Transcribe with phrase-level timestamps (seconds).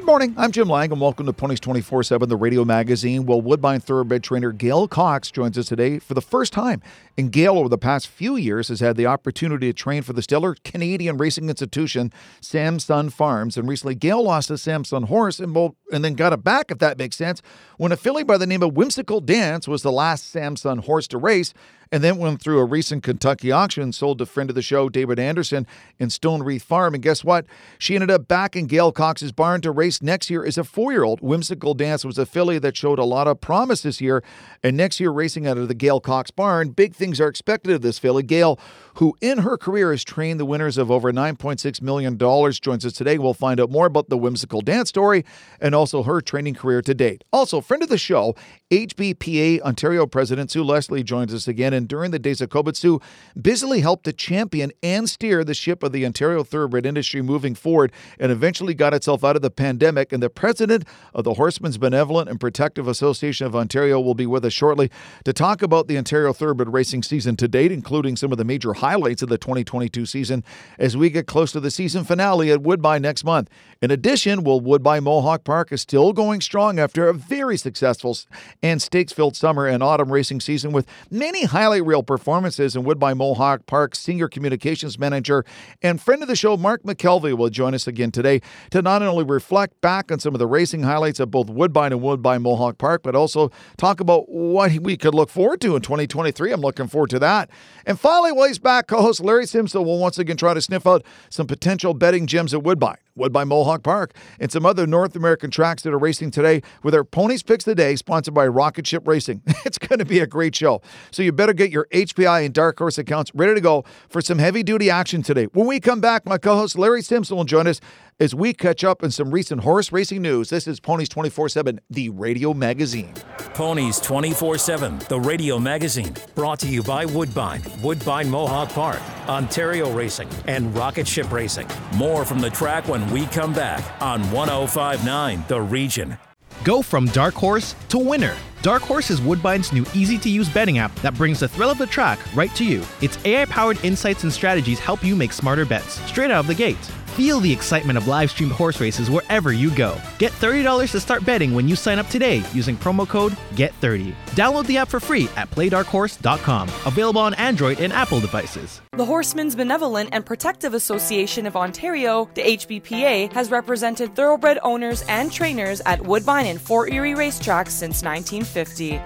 [0.00, 0.34] Good morning.
[0.38, 3.26] I'm Jim Lang, and welcome to Ponies 24 7, the radio magazine.
[3.26, 6.80] Well, Woodbine Thoroughbred trainer Gail Cox joins us today for the first time.
[7.18, 10.22] And Gail, over the past few years, has had the opportunity to train for the
[10.22, 13.58] stellar Canadian racing institution, Sam-Son Farms.
[13.58, 15.54] And recently, Gail lost a Sam-Son horse and,
[15.92, 17.42] and then got it back, if that makes sense,
[17.76, 21.18] when a filly by the name of Whimsical Dance was the last Sam-Son horse to
[21.18, 21.52] race
[21.92, 24.88] and then went through a recent Kentucky auction, and sold to friend of the show,
[24.88, 25.66] David Anderson,
[25.98, 26.94] in Stone Reef Farm.
[26.94, 27.46] And guess what?
[27.78, 30.92] She ended up back in Gail Cox's barn to race next year as a four
[30.92, 31.20] year old.
[31.20, 34.22] Whimsical Dance was a filly that showed a lot of promise this year.
[34.62, 37.82] And next year, racing out of the Gail Cox barn, big things are expected of
[37.82, 38.22] this filly.
[38.22, 38.58] Gail,
[38.94, 43.18] who in her career has trained the winners of over $9.6 million, joins us today.
[43.18, 45.24] We'll find out more about the Whimsical Dance story
[45.60, 47.24] and also her training career to date.
[47.32, 48.34] Also, friend of the show,
[48.70, 51.72] HBPA Ontario President Sue Leslie joins us again.
[51.72, 53.00] And during the days of COVID, Sue
[53.40, 57.90] busily helped to champion and steer the ship of the Ontario thoroughbred industry moving forward
[58.20, 60.12] and eventually got itself out of the pandemic.
[60.12, 64.44] And the president of the Horsemen's Benevolent and Protective Association of Ontario will be with
[64.44, 64.88] us shortly
[65.24, 68.74] to talk about the Ontario thoroughbred racing season to date, including some of the major
[68.74, 70.44] highlights of the 2022 season
[70.78, 73.50] as we get close to the season finale at Woodbine next month.
[73.82, 78.16] In addition, will Woodbine Mohawk Park is still going strong after a very successful
[78.62, 82.76] and stakes-filled summer and autumn racing season with many highlight reel performances.
[82.76, 85.44] And Woodbine Mohawk Park senior communications manager
[85.82, 89.24] and friend of the show, Mark McKelvey, will join us again today to not only
[89.24, 93.02] reflect back on some of the racing highlights of both Woodbine and Woodbine Mohawk Park,
[93.02, 96.52] but also talk about what we could look forward to in 2023.
[96.52, 97.50] I'm looking forward to that.
[97.86, 101.04] And finally, while he's back, co-host Larry Simpson will once again try to sniff out
[101.28, 102.98] some potential betting gems at Woodbine.
[103.20, 107.04] Woodbine Mohawk Park, and some other North American tracks that are racing today with our
[107.04, 109.42] Ponies Picks Today, sponsored by Rocket Ship Racing.
[109.70, 110.80] It's going to be a great show.
[111.10, 114.38] So you better get your HPI and Dark Horse accounts ready to go for some
[114.38, 115.44] heavy duty action today.
[115.52, 117.80] When we come back, my co host Larry Simpson will join us
[118.20, 120.50] as we catch up in some recent horse racing news.
[120.50, 123.14] This is Ponies 24 7, the radio magazine.
[123.54, 129.90] Ponies 24 7, the radio magazine, brought to you by Woodbine, Woodbine Mohawk Park, Ontario
[129.92, 131.66] Racing, and Rocket Ship Racing.
[131.96, 136.18] More from the track when we come back on 1059 The Region.
[136.62, 138.36] Go from dark horse to winner.
[138.62, 141.78] Dark Horse is Woodbine's new easy to use betting app that brings the thrill of
[141.78, 142.84] the track right to you.
[143.00, 146.54] Its AI powered insights and strategies help you make smarter bets straight out of the
[146.54, 146.90] gate.
[147.16, 150.00] Feel the excitement of live streamed horse races wherever you go.
[150.18, 154.14] Get $30 to start betting when you sign up today using promo code GET30.
[154.30, 156.68] Download the app for free at playdarkhorse.com.
[156.86, 158.80] Available on Android and Apple devices.
[158.92, 165.32] The Horsemen's Benevolent and Protective Association of Ontario, the HBPA, has represented thoroughbred owners and
[165.32, 168.49] trainers at Woodbine and Fort Erie racetracks since 1950.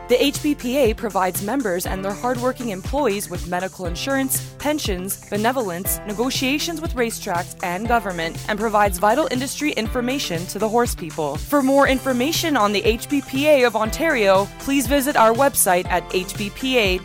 [0.08, 6.94] The HBPA provides members and their hardworking employees with medical insurance, pensions, benevolence, negotiations with
[6.94, 11.36] racetracks and government, and provides vital industry information to the horse people.
[11.36, 17.04] For more information on the HBPA of Ontario, please visit our website at hbpa.on.ca.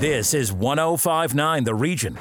[0.00, 2.16] This is 1059 The Region.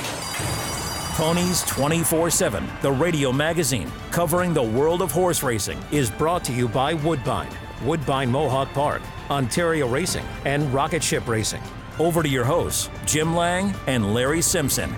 [1.15, 6.53] Ponies 24 7, the radio magazine covering the world of horse racing, is brought to
[6.53, 7.49] you by Woodbine,
[7.83, 9.01] Woodbine Mohawk Park,
[9.31, 11.61] Ontario Racing, and Rocket Ship Racing.
[11.97, 14.93] Over to your hosts, Jim Lang and Larry Simpson.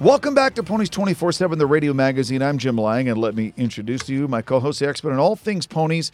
[0.00, 2.42] Welcome back to Ponies 24 7, the radio magazine.
[2.42, 5.20] I'm Jim Lang, and let me introduce to you my co host, the expert on
[5.20, 6.10] all things ponies,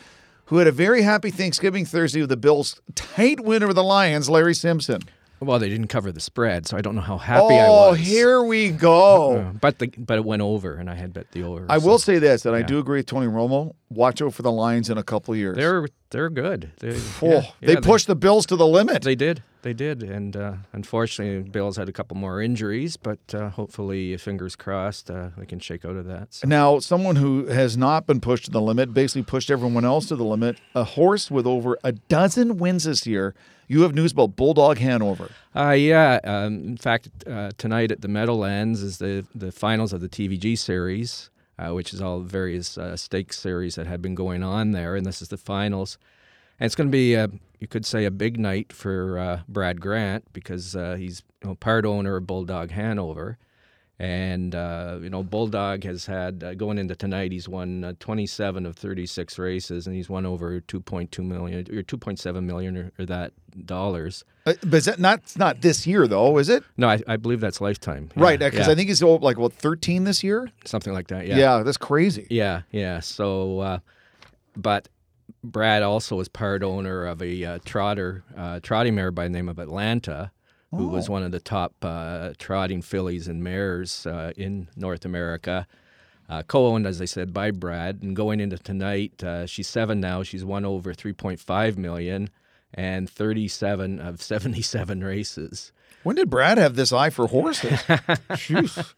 [0.46, 4.28] who had a very happy Thanksgiving Thursday with the Bills' tight win over the Lions,
[4.28, 5.00] Larry Simpson.
[5.44, 7.90] Well, they didn't cover the spread, so I don't know how happy oh, I was.
[7.90, 9.38] Oh, here we go.
[9.38, 11.66] Uh, but the, but it went over, and I had bet the over.
[11.68, 11.86] I so.
[11.86, 12.60] will say this, and yeah.
[12.60, 13.74] I do agree with Tony Romo.
[13.90, 15.56] Watch out for the Lions in a couple years.
[15.56, 16.70] They're they're good.
[16.78, 19.02] They, Oh, yeah, they yeah, pushed the Bills to the limit.
[19.02, 19.42] They did.
[19.62, 20.02] They did.
[20.02, 25.30] And uh, unfortunately, Bills had a couple more injuries, but uh, hopefully, fingers crossed, uh,
[25.38, 26.34] we can shake out of that.
[26.34, 26.46] So.
[26.46, 30.16] Now, someone who has not been pushed to the limit, basically pushed everyone else to
[30.16, 33.34] the limit, a horse with over a dozen wins this year.
[33.66, 35.30] You have news about Bulldog Hanover.
[35.54, 36.20] Uh, yeah.
[36.24, 40.58] Um, in fact, uh, tonight at the Meadowlands is the, the finals of the TVG
[40.58, 44.96] series, uh, which is all various uh, stakes series that had been going on there,
[44.96, 45.98] and this is the finals.
[46.60, 49.80] And it's going to be, a, you could say, a big night for uh, Brad
[49.80, 53.38] Grant because uh, he's you know, part owner of Bulldog Hanover.
[53.98, 58.66] And, uh, you know, Bulldog has had, uh, going into tonight, he's won uh, 27
[58.66, 63.32] of 36 races and he's won over 2.2 million or 2.7 million or, or that
[63.66, 64.24] dollars.
[64.46, 66.64] Uh, but is that not not this year though, is it?
[66.76, 68.10] No, I, I believe that's lifetime.
[68.16, 70.50] Yeah, right, because yeah, I think he's oh, like what 13 this year.
[70.64, 71.26] something like that.
[71.28, 71.62] Yeah, Yeah.
[71.62, 72.26] that's crazy.
[72.30, 72.98] Yeah, yeah.
[72.98, 73.78] So, uh,
[74.56, 74.88] but
[75.44, 79.48] Brad also is part owner of a uh, trotter, uh, trotting mare by the name
[79.48, 80.32] of Atlanta,
[80.76, 85.66] who was one of the top uh, trotting fillies and mares uh, in North America.
[86.28, 88.02] Uh, co-owned, as I said, by Brad.
[88.02, 90.22] And going into tonight, uh, she's seven now.
[90.22, 92.30] She's won over 3.5 million
[92.72, 95.72] and 37 of 77 races.
[96.02, 97.80] When did Brad have this eye for horses?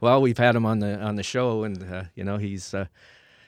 [0.00, 2.86] Well, we've had him on the on the show, and uh, you know he's uh,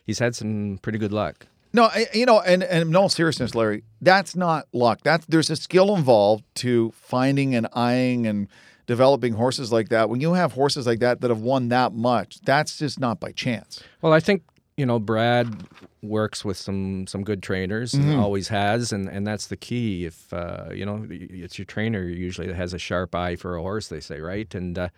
[0.05, 1.47] he's had some pretty good luck.
[1.73, 5.01] No, I, you know, and, and in all seriousness, Larry, that's not luck.
[5.03, 8.49] That's there's a skill involved to finding and eyeing and
[8.87, 10.11] developing horses like that.
[10.11, 13.33] When you have horses like that that have won that much, that's just not by
[13.33, 13.83] chance.
[14.03, 14.43] Well, I think
[14.77, 15.67] you know Brad
[16.03, 20.05] works with some some good trainers, and always has, and and that's the key.
[20.05, 23.63] If uh, you know it's your trainer usually that has a sharp eye for a
[23.63, 24.53] horse, they say, right?
[24.55, 24.89] And uh,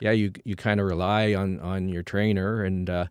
[0.00, 3.06] yeah, you you kind of rely on on your trainer, and uh,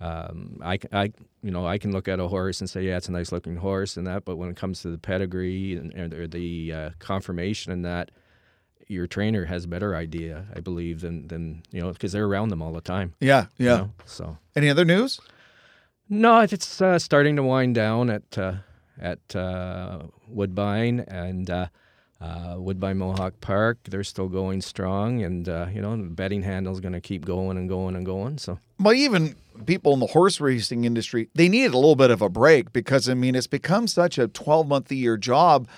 [0.00, 1.12] um, I I
[1.42, 3.56] you know I can look at a horse and say, yeah, it's a nice looking
[3.56, 6.90] horse and that, but when it comes to the pedigree and, and or the uh,
[6.98, 8.10] confirmation and that.
[8.86, 12.50] Your trainer has a better idea, I believe, than than you know, because they're around
[12.50, 13.14] them all the time.
[13.18, 13.76] Yeah, you yeah.
[13.76, 15.20] know, So Any other news?
[16.10, 18.56] no, it's uh, starting to wind down at uh,
[19.00, 21.48] at uh, Woodbine and
[22.20, 23.78] uh, Woodbine Mohawk Park.
[23.84, 27.56] They're still going strong, and uh, you know the betting handle's going to keep going
[27.56, 28.38] and going and going.
[28.38, 29.34] So but even
[29.66, 33.08] people in the horse racing industry, they needed a little bit of a break because
[33.08, 35.68] I mean, it's become such a 12 month a year job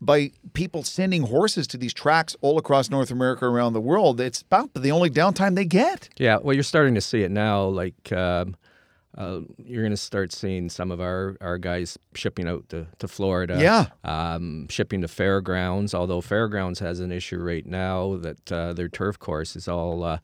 [0.00, 4.20] by people sending horses to these tracks all across North America, around the world.
[4.20, 6.08] It's about the only downtime they get.
[6.16, 7.64] yeah, well, you're starting to see it now.
[7.64, 8.56] Like um,
[9.16, 13.06] uh, you're going to start seeing some of our, our guys shipping out to, to
[13.06, 13.58] Florida.
[13.60, 13.86] Yeah.
[14.02, 19.18] Um, shipping to fairgrounds, although fairgrounds has an issue right now that uh, their turf
[19.18, 20.18] course is all uh,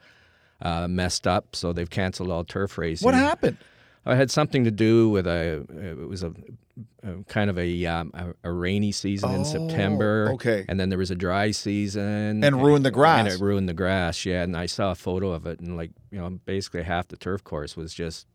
[0.61, 3.07] uh, messed up, so they've canceled all turf racing.
[3.07, 3.59] What happened?
[4.05, 5.67] I had something to do with a.
[5.69, 6.33] It was a,
[7.03, 10.29] a kind of a, um, a a rainy season in September.
[10.31, 10.65] Oh, okay.
[10.69, 13.21] And then there was a dry season And ruined the grass.
[13.21, 14.25] And it ruined the grass.
[14.25, 14.43] Yeah.
[14.43, 17.45] And I saw a photo of it, and like you know, basically half the turf
[17.45, 18.27] course was just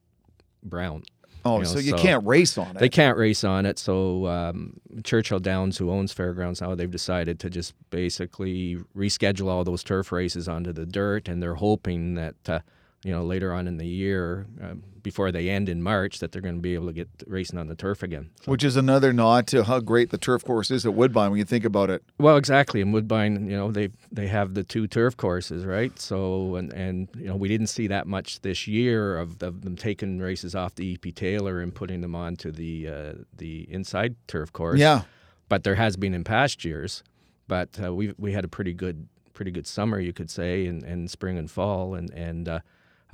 [0.66, 1.04] brown.
[1.48, 2.80] Oh, You know, so you so- can't race on it.
[2.80, 7.40] They can't race on it, so um, Churchill Downs, who owns Fairgrounds now, they've decided
[7.42, 12.36] to just basically reschedule all those turf races onto the dirt, and they're hoping that
[12.50, 12.60] uh,
[13.04, 14.74] you know later on in the year, uh,
[15.06, 17.68] before they end in March, that they're going to be able to get racing on
[17.68, 18.32] the turf again.
[18.44, 21.38] So- Which is another nod to how great the turf course is at Woodbine when
[21.38, 22.04] you think about it.
[22.18, 22.82] well, exactly.
[22.82, 25.98] In Woodbine, you know, they they have the two turf courses, right?
[26.00, 29.76] So, and and you know, we didn't see that much this year of, of them
[29.78, 34.52] taking races off the EP Taylor and putting them onto the uh, the inside turf
[34.52, 34.80] course.
[34.80, 35.04] Yeah.
[35.48, 37.04] but there has been in past years.
[37.48, 40.84] But uh, we we had a pretty good pretty good summer, you could say, in,
[40.86, 42.60] in spring and fall, and and uh,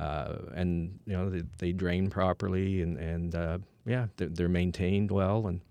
[0.02, 5.12] uh, and you know they, they drain properly, and and uh, yeah, they're, they're maintained
[5.12, 5.62] well, and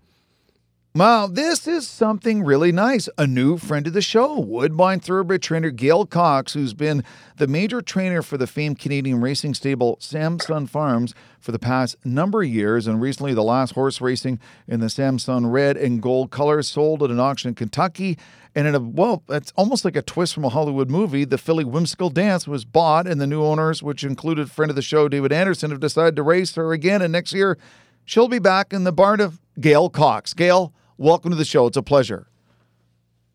[0.93, 3.07] Wow, this is something really nice.
[3.17, 7.05] A new friend of the show, Woodbine Thoroughbred trainer Gail Cox, who's been
[7.37, 12.41] the major trainer for the famed Canadian racing stable Sam-Son Farms for the past number
[12.41, 16.67] of years, and recently the last horse racing in the Samson red and gold colors
[16.67, 18.17] sold at an auction in Kentucky.
[18.53, 21.23] And in a well, it's almost like a twist from a Hollywood movie.
[21.23, 24.81] The filly Whimsical Dance was bought, and the new owners, which included friend of the
[24.81, 27.01] show David Anderson, have decided to race her again.
[27.01, 27.57] And next year,
[28.03, 30.33] she'll be back in the barn of Gail Cox.
[30.33, 31.67] Gail, welcome to the show.
[31.67, 32.27] It's a pleasure.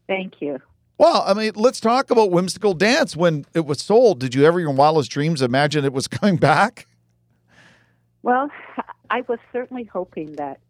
[0.07, 0.59] Thank you.
[0.99, 3.17] Well, I mean, let's talk about Whimsical Dance.
[3.17, 6.37] When it was sold, did you ever, in your wildest dreams, imagine it was coming
[6.37, 6.87] back?
[8.23, 8.51] Well,
[9.11, 10.61] I was certainly hoping that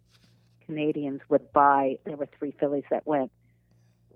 [0.67, 1.99] Canadians would buy.
[2.05, 3.31] There were three fillies that went.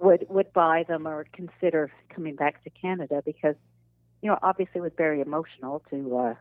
[0.01, 3.55] Would would buy them or consider coming back to Canada because,
[4.23, 6.35] you know, obviously it was very emotional to uh,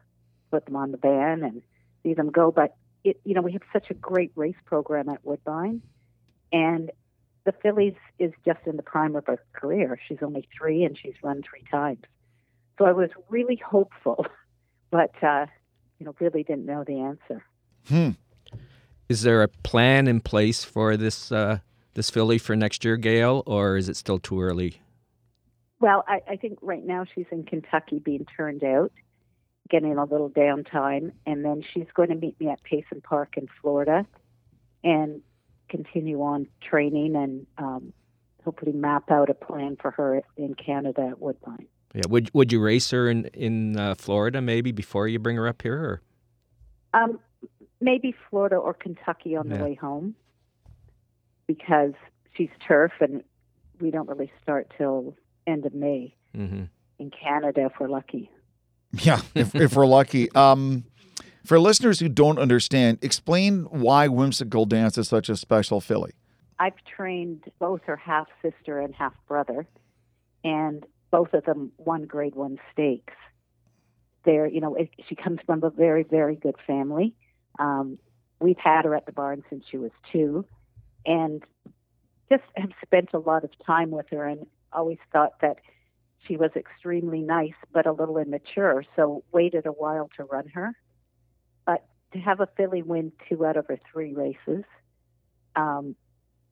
[0.50, 1.62] put them on the van and
[2.02, 2.52] see them go.
[2.52, 5.82] But it, you know, we have such a great race program at Woodbine,
[6.52, 6.92] and
[7.46, 10.00] the fillies is just in the prime of her career.
[10.08, 12.04] She's only three, and she's run three times.
[12.78, 14.26] So I was really hopeful,
[14.92, 15.48] but uh,
[16.00, 17.44] you know, really didn't know the answer.
[17.88, 18.12] Hmm.
[19.08, 21.60] Is there a plan in place for this uh,
[21.96, 24.82] this filly for next year, Gail, or is it still too early?
[25.80, 28.92] Well, I, I think right now she's in Kentucky being turned out,
[29.70, 33.48] getting a little downtime, and then she's going to meet me at Payson Park in
[33.62, 34.06] Florida,
[34.84, 35.22] and
[35.70, 37.94] continue on training and um,
[38.44, 41.68] hopefully map out a plan for her in Canada at Woodbine.
[41.94, 45.48] Yeah, would would you race her in in uh, Florida maybe before you bring her
[45.48, 45.76] up here?
[45.80, 46.02] Or?
[46.94, 47.20] Um,
[47.82, 49.58] maybe Florida or Kentucky on Yeah.
[49.58, 50.16] the way home,
[51.48, 51.94] because
[52.36, 53.24] she's turf, and
[53.80, 55.16] we don't really start till
[55.48, 56.66] end of May Mm-hmm.
[57.00, 58.30] in Canada if we're lucky.
[58.94, 60.32] Yeah, if, if we're lucky.
[60.34, 60.84] Um,
[61.46, 66.12] for listeners who don't understand, explain why Whimsical Dance is such a special filly.
[66.60, 69.66] I've trained both her half sister and half brother,
[70.44, 73.14] and both of them won grade one stakes.
[74.26, 77.16] They're, you know, it, she comes from a very, very good family.
[77.58, 77.98] Um,
[78.42, 80.46] we've had her at the barn since she was two,
[81.06, 81.44] and
[82.30, 85.58] just have spent a lot of time with her, and always thought that
[86.28, 88.84] she was extremely nice but a little immature.
[88.96, 90.76] So waited a while to run her,
[92.14, 94.64] to have a filly win two out of her three races.
[95.56, 95.96] Um,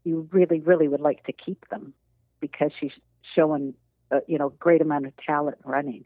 [0.04, 1.94] you really, really would like to keep them
[2.40, 2.92] because she's
[3.36, 3.74] showing,
[4.12, 6.06] uh, you know, great amount of talent running.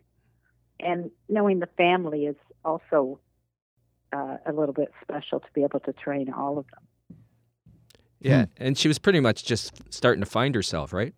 [0.80, 3.20] And knowing the family is also
[4.14, 7.18] uh, a little bit special to be able to train all of them.
[8.20, 11.14] Yeah, and she was pretty much just starting to find herself, right?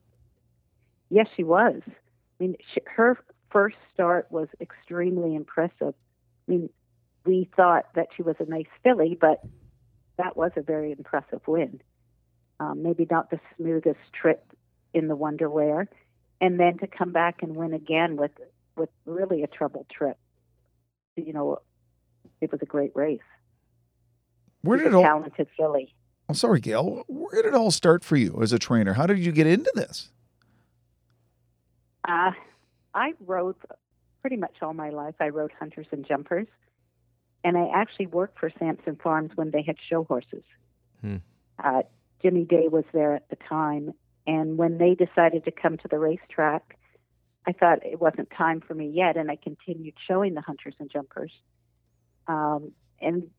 [1.09, 1.81] Yes, she was.
[1.85, 1.91] I
[2.39, 3.19] mean, she, her
[3.51, 5.93] first start was extremely impressive.
[6.47, 6.69] I mean,
[7.25, 9.41] we thought that she was a nice filly, but
[10.17, 11.81] that was a very impressive win.
[12.59, 14.45] Um, maybe not the smoothest trip
[14.93, 15.87] in the Wonder Where,
[16.39, 18.31] and then to come back and win again with
[18.75, 20.17] with really a troubled trip.
[21.15, 21.59] You know,
[22.41, 23.19] it was a great race.
[24.61, 25.03] Where did it all?
[25.03, 25.93] talented filly.
[26.29, 27.03] I'm sorry, Gail.
[27.07, 28.93] Where did it all start for you as a trainer?
[28.93, 30.09] How did you get into this?
[32.07, 32.31] Uh,
[32.93, 33.55] I rode
[34.21, 35.15] pretty much all my life.
[35.19, 36.47] I rode hunters and jumpers,
[37.43, 40.43] and I actually worked for Sam-Son Farms when they had show horses.
[41.01, 41.17] Hmm.
[41.63, 41.83] Uh,
[42.21, 43.93] Jimmy Day was there at the time,
[44.25, 46.77] and when they decided to come to the racetrack,
[47.45, 50.89] I thought it wasn't time for me yet, and I continued showing the hunters and
[50.89, 51.31] jumpers,
[52.27, 52.71] um,
[53.01, 53.29] and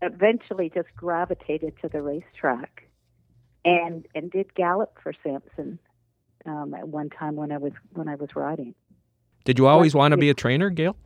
[0.00, 2.88] eventually just gravitated to the racetrack,
[3.64, 5.78] and and did gallop for Sam-Son
[6.46, 8.74] um, at one time when I was when I was riding.
[9.44, 10.96] Did you always want to be a trainer, Gail?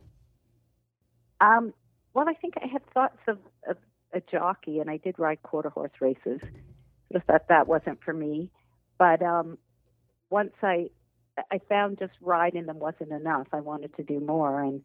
[1.41, 1.73] Um,
[2.13, 3.77] well, I think I had thoughts of, of
[4.13, 6.39] a jockey, and I did ride quarter horse races.
[7.11, 8.51] Just that that wasn't for me.
[8.97, 9.57] But um,
[10.29, 10.89] once I
[11.51, 13.47] I found just riding them wasn't enough.
[13.51, 14.81] I wanted to do more, and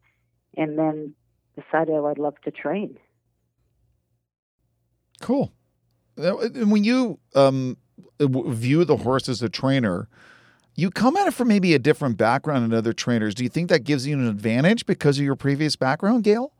[0.56, 1.14] and then
[1.54, 2.98] decided I would love to train.
[5.20, 5.52] Cool.
[6.16, 7.76] When you um,
[8.20, 10.08] view the horse as a trainer,
[10.80, 13.34] you come at it from maybe a different background than other trainers.
[13.34, 16.52] Do you think that gives you an advantage because of your previous background, Gail?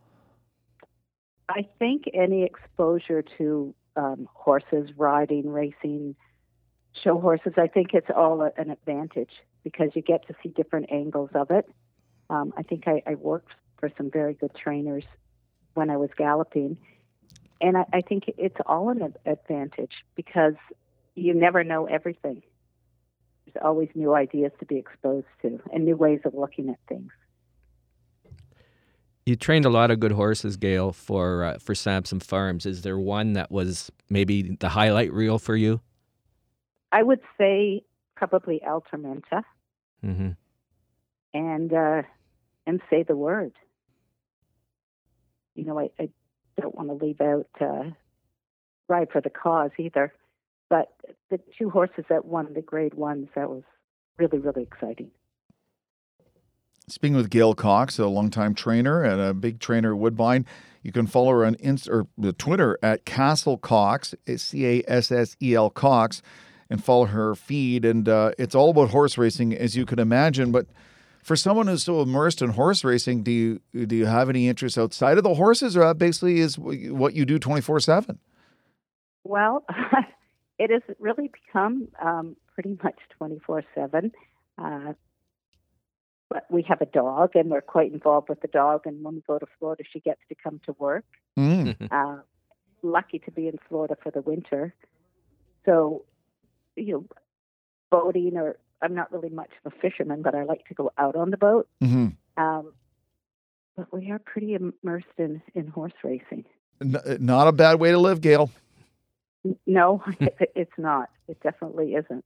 [1.49, 6.17] I think any exposure to um, horses, riding, racing,
[7.03, 9.31] show horses, I think it's all a, an advantage
[9.65, 11.67] because you get to see different angles of it.
[12.29, 15.05] Um, I think I, I worked for some very good trainers
[15.73, 16.77] when I was galloping,
[17.61, 20.55] and I, I think it's all an advantage because
[21.15, 22.43] you never know everything.
[23.45, 27.11] There's always new ideas to be exposed to and new ways of looking at things.
[29.27, 32.67] You trained a lot of good horses, Gail, for uh, for Sam-Son Farms.
[32.67, 35.81] Is there one that was maybe the highlight reel for you?
[36.91, 37.83] I would say
[38.17, 39.45] probably El Tormenta.
[40.05, 40.31] Mm-hmm.
[41.35, 42.03] and uh,
[42.67, 43.53] and say the word.
[45.55, 46.09] You know, I, I
[46.59, 47.91] don't want to leave out uh,
[48.89, 50.15] ride for the cause either,
[50.71, 50.93] but
[51.29, 53.63] the two horses that won the grade ones that was
[54.19, 55.11] really really exciting.
[56.89, 60.45] Speaking with Gail Cox, a longtime trainer and a big trainer at Woodbine,
[60.83, 65.13] you can follow her on Inst- or the Twitter at Cassel Cox, C A S
[65.13, 66.23] S E L Cox,
[66.69, 67.85] and follow her feed.
[67.85, 70.51] And uh, it's all about horse racing, as you can imagine.
[70.51, 70.67] But
[71.23, 74.79] for someone who's so immersed in horse racing, do you do you have any interest
[74.79, 78.19] outside of the horses, or that basically is what you do twenty four seven?
[79.23, 79.65] Well,
[80.61, 84.13] it has really become um, pretty much twenty four seven.
[84.59, 84.93] Uh,
[86.29, 88.83] but we have a dog, and we're quite involved with the dog.
[88.85, 91.07] And when we go to Florida, she gets to come to work.
[91.39, 91.77] Mm.
[91.91, 92.19] Uh,
[92.83, 94.75] lucky to be in Florida for the winter,
[95.67, 96.05] so
[96.77, 97.05] you know,
[97.91, 101.17] boating or I'm not really much of a fisherman, but I like to go out
[101.17, 101.69] on the boat.
[101.81, 102.73] hmm Um,
[103.77, 106.45] but we are pretty immersed in, in horse racing.
[106.81, 108.51] N- not a bad way to live, Gail.
[109.45, 111.11] N- No, it's not.
[111.29, 112.25] It definitely isn't.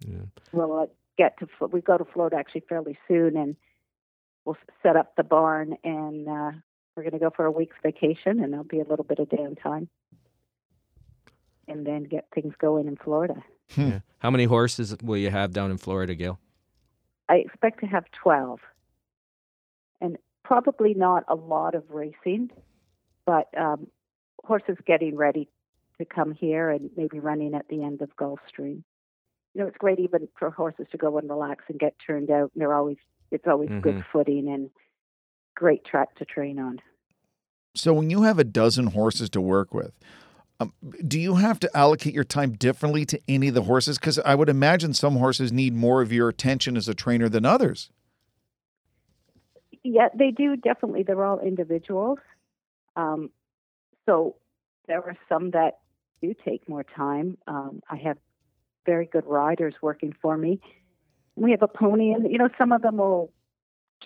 [0.00, 0.26] Yeah.
[0.52, 0.86] We'll uh,
[1.16, 3.56] get to we go to Florida actually fairly soon, and
[4.44, 6.50] we'll set up the barn, and uh,
[6.96, 9.28] we're going to go for a week's vacation, and there'll be a little bit of
[9.28, 9.88] downtime,
[11.68, 13.42] and then get things going in Florida.
[13.76, 14.00] Yeah.
[14.18, 16.38] How many horses will you have down in Florida, Gail?
[17.28, 18.60] I expect to have 12.
[20.00, 22.50] And probably not a lot of racing,
[23.24, 23.86] but um,
[24.44, 25.48] horses getting ready
[25.98, 28.82] to come here and maybe running at the end of Gulfstream.
[29.54, 32.50] You know, it's great even for horses to go and relax and get turned out.
[32.54, 32.96] And they're always,
[33.30, 34.04] it's always good Mhm.
[34.12, 34.70] footing and
[35.54, 36.80] great track to train on.
[37.76, 39.92] So when you have a dozen horses to work with,
[40.60, 40.72] um,
[41.06, 43.98] do you have to allocate your time differently to any of the horses?
[43.98, 47.44] Because I would imagine some horses need more of your attention as a trainer than
[47.44, 47.90] others.
[49.82, 51.02] Yeah, they do definitely.
[51.02, 52.18] They're all individuals.
[52.96, 53.30] Um,
[54.06, 54.36] so
[54.86, 55.80] there are some that
[56.24, 57.36] do take more time.
[57.46, 58.18] Um, I have
[58.86, 60.60] very good riders working for me.
[61.36, 63.32] We have a pony, and you know, some of them will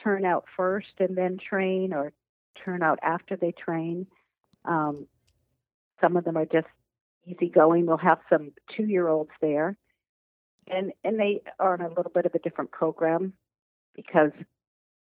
[0.03, 2.13] turn out first and then train, or
[2.65, 4.07] turn out after they train.
[4.65, 5.07] Um,
[6.01, 6.67] some of them are just
[7.27, 7.87] easygoing.
[7.87, 9.77] We'll have some two-year-olds there,
[10.69, 13.35] and and they are on a little bit of a different program
[13.95, 14.33] because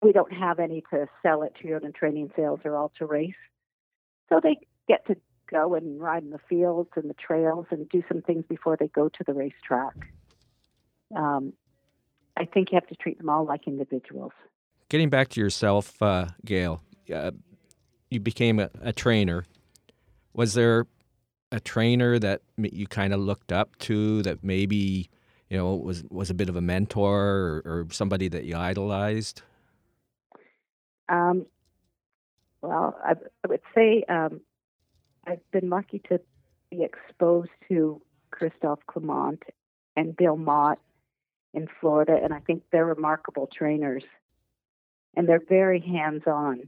[0.02, 3.32] we don't have any to sell at and training sales or all to race.
[4.28, 5.16] So they get to
[5.54, 8.88] go and ride in the fields and the trails and do some things before they
[8.88, 9.94] go to the racetrack.
[11.16, 11.52] Um,
[12.36, 14.32] I think you have to treat them all like individuals.
[14.88, 16.82] Getting back to yourself, uh, Gail,
[17.14, 17.30] uh,
[18.10, 19.44] you became a, a trainer.
[20.32, 20.86] Was there
[21.52, 25.08] a trainer that you kind of looked up to that maybe
[25.48, 29.42] you know was was a bit of a mentor or, or somebody that you idolized?
[31.08, 31.46] Um,
[32.60, 33.12] well, I,
[33.44, 34.40] I would say um,
[35.26, 36.20] I've been lucky to
[36.70, 38.00] be exposed to
[38.30, 39.42] Christophe Clement
[39.96, 40.78] and Bill Mott
[41.52, 44.04] in Florida, and I think they're remarkable trainers,
[45.16, 46.62] and they're very hands-on.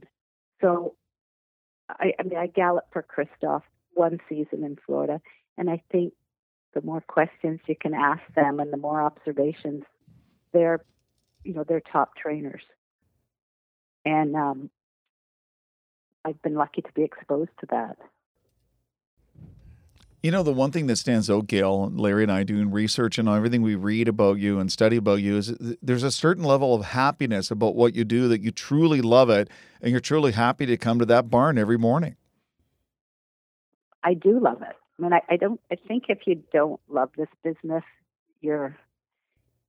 [0.61, 0.95] So,
[1.89, 5.21] I, I mean, I galloped for Christophe one season in Florida,
[5.57, 6.13] and I think
[6.73, 9.83] the more questions you can ask them and the more observations,
[10.53, 10.79] they're,
[11.43, 12.61] you know, they're top trainers
[14.07, 14.69] and um,
[16.23, 17.97] I've been lucky to be exposed to that.
[20.27, 23.29] You know, the one thing that stands out, Gail, Larry and I doing research and
[23.29, 26.83] everything we read about you and study about you is there's a certain level of
[26.83, 29.49] happiness about what you do that you truly love it
[29.81, 32.17] and you're truly happy to come to that barn every morning.
[34.03, 34.75] I do love it.
[34.99, 35.61] I mean, I, I don't.
[35.71, 37.85] I think if you don't love this business,
[38.41, 38.75] you're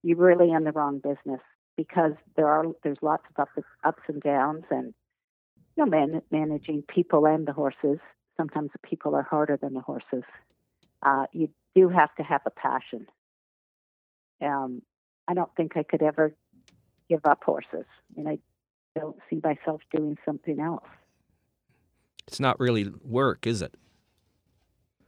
[0.02, 1.40] you're really in the wrong business
[1.76, 4.92] because there are there's lots of ups, ups and downs, and
[5.76, 8.00] you know, man, managing people and the horses.
[8.38, 10.24] Sometimes the people are harder than the horses.
[11.02, 13.06] Uh, you do have to have a passion.
[14.40, 14.82] Um,
[15.26, 16.34] I don't think I could ever
[17.08, 18.38] give up horses, and I
[18.96, 20.84] don't see myself doing something else.
[22.26, 23.74] It's not really work, is it?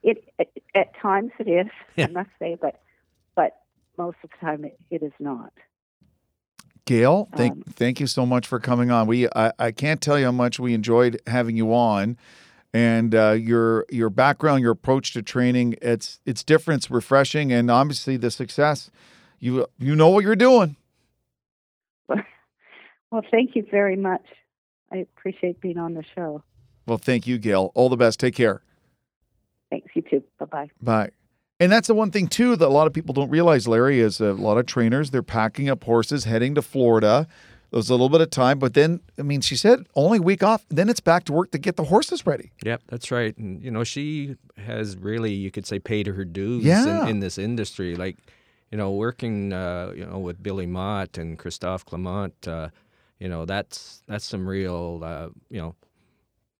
[0.03, 1.66] It, it at times it is,
[1.97, 2.07] Yeah.
[2.07, 2.81] I must say, but
[3.37, 3.59] but
[3.99, 5.53] most of the time it, it is not.
[6.87, 9.07] Gail, thank Um, thank you so much for coming on.
[9.07, 12.16] We I, I can't tell you how much we enjoyed having you on,
[12.72, 15.76] and uh, your your background, your approach to training.
[15.83, 18.90] It's it's different, it's refreshing, and obviously the success.
[19.38, 20.76] You you know what you're doing.
[23.11, 24.24] Well, thank you very much.
[24.92, 26.44] I appreciate being on the show.
[26.87, 27.72] Well, thank you, Gail.
[27.74, 28.20] All the best.
[28.20, 28.62] Take care.
[29.68, 30.22] Thanks, you too.
[30.38, 30.70] Bye bye.
[30.80, 31.11] Bye.
[31.59, 34.20] And that's the one thing too that a lot of people don't realize, Larry, is
[34.20, 37.26] a lot of trainers they're packing up horses, heading to Florida.
[37.70, 40.42] There's a little bit of time, but then I mean, she said only a week
[40.42, 40.64] off.
[40.68, 42.50] Then it's back to work to get the horses ready.
[42.64, 43.37] Yep, that's right.
[43.38, 47.04] And you know, she has really, you could say, paid her dues Yeah.
[47.04, 47.94] in, in this industry.
[47.96, 48.16] Like,
[48.72, 52.68] you know, working, uh, you know, with Billy Mott and Christophe Clement, uh,
[53.20, 55.74] you know, that's that's some real, uh, you know,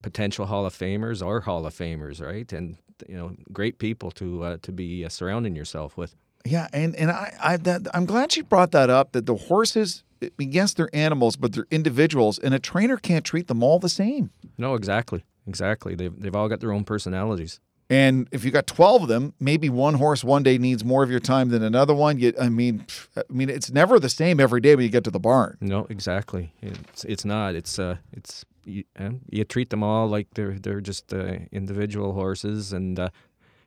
[0.03, 2.53] potential Hall of Famers or Hall of Famers, right?
[2.53, 2.77] And
[3.09, 6.15] you know, great people to uh, to be uh, surrounding yourself with.
[6.45, 9.13] Yeah, and and I, I that I'm glad she brought that up.
[9.13, 10.05] That the horses,
[10.39, 14.31] yes, they're animals, but they're individuals, and a trainer can't treat them all the same.
[14.57, 15.95] No, exactly, exactly.
[15.95, 17.61] They've they've all got their own personalities.
[17.91, 21.11] And if you got 12 of them, maybe one horse one day needs more of
[21.11, 22.21] your time than another one.
[22.21, 25.11] You, I mean, I mean, it's never the same every day when you get to
[25.11, 25.59] the barn.
[25.61, 26.53] No, exactly.
[26.63, 27.57] It's it's not.
[27.57, 28.85] It's uh, it's you,
[29.29, 33.11] you treat them all like they're they're just uh, individual horses, and uh,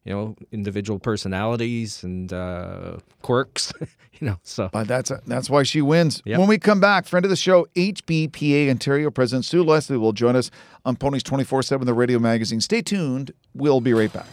[0.06, 3.74] you know, individual personalities and uh, quirks.
[4.20, 4.70] you know, so.
[4.72, 6.22] But that's that's why she wins.
[6.26, 6.40] Yep.
[6.40, 10.36] When we come back, friend of the show, HBPA Ontario President Sue Leslie will join
[10.36, 10.52] us
[10.86, 12.62] on Ponies 24/7, the radio magazine.
[12.62, 13.32] Stay tuned.
[13.54, 14.28] We'll be right back.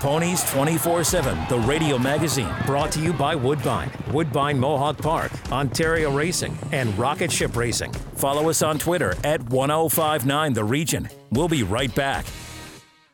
[0.00, 6.14] Ponies 24 7, the radio magazine, brought to you by Woodbine, Woodbine Mohawk Park, Ontario
[6.14, 7.92] Racing, and Rocket Ship Racing.
[8.14, 11.08] Follow us on Twitter at 1059 The Region.
[11.32, 12.26] We'll be right back.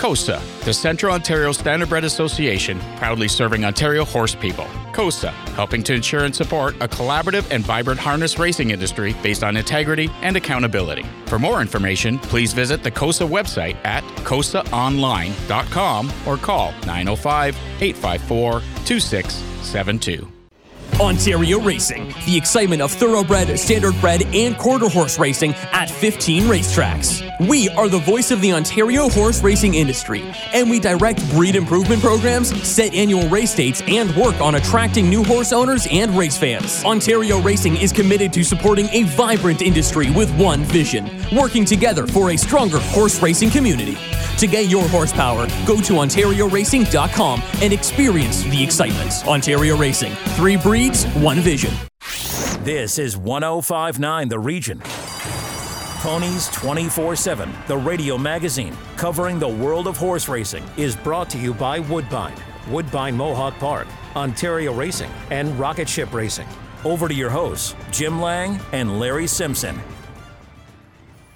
[0.00, 4.66] COSA, the Central Ontario Standardbred Association, proudly serving Ontario horse people.
[4.94, 9.58] COSA, helping to ensure and support a collaborative and vibrant harness racing industry based on
[9.58, 11.04] integrity and accountability.
[11.26, 20.32] For more information, please visit the COSA website at cosaonline.com or call 905 854 2672.
[20.98, 27.29] Ontario Racing, the excitement of thoroughbred, standardbred, and quarter horse racing at 15 racetracks.
[27.48, 30.22] We are the voice of the Ontario horse racing industry,
[30.52, 35.24] and we direct breed improvement programs, set annual race dates, and work on attracting new
[35.24, 36.84] horse owners and race fans.
[36.84, 42.32] Ontario Racing is committed to supporting a vibrant industry with one vision, working together for
[42.32, 43.96] a stronger horse racing community.
[44.36, 49.26] To get your horsepower, go to OntarioRacing.com and experience the excitement.
[49.26, 51.72] Ontario Racing, three breeds, one vision.
[52.64, 54.82] This is 1059 The Region.
[56.00, 61.36] Ponies 24 7, the radio magazine covering the world of horse racing, is brought to
[61.36, 62.32] you by Woodbine,
[62.70, 63.86] Woodbine Mohawk Park,
[64.16, 66.48] Ontario Racing, and Rocket Ship Racing.
[66.86, 69.78] Over to your hosts, Jim Lang and Larry Simpson.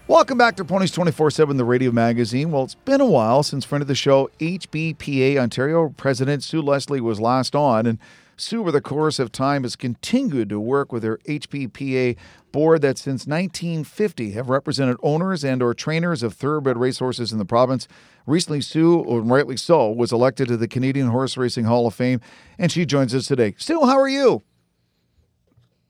[0.08, 2.50] Welcome back to Ponies 24 7, the radio magazine.
[2.50, 7.02] Well, it's been a while since friend of the show, HBPA Ontario President Sue Leslie,
[7.02, 7.84] was last on.
[7.84, 7.98] And
[8.36, 12.16] Sue, over the course of time, has continued to work with her HBPA
[12.52, 17.44] board that since 1950 have represented owners and or trainers of thoroughbred racehorses in the
[17.44, 17.88] province.
[18.26, 22.20] Recently, Sue, and rightly so, was elected to the Canadian Horse Racing Hall of Fame,
[22.58, 23.54] and she joins us today.
[23.58, 24.42] Sue, how are you?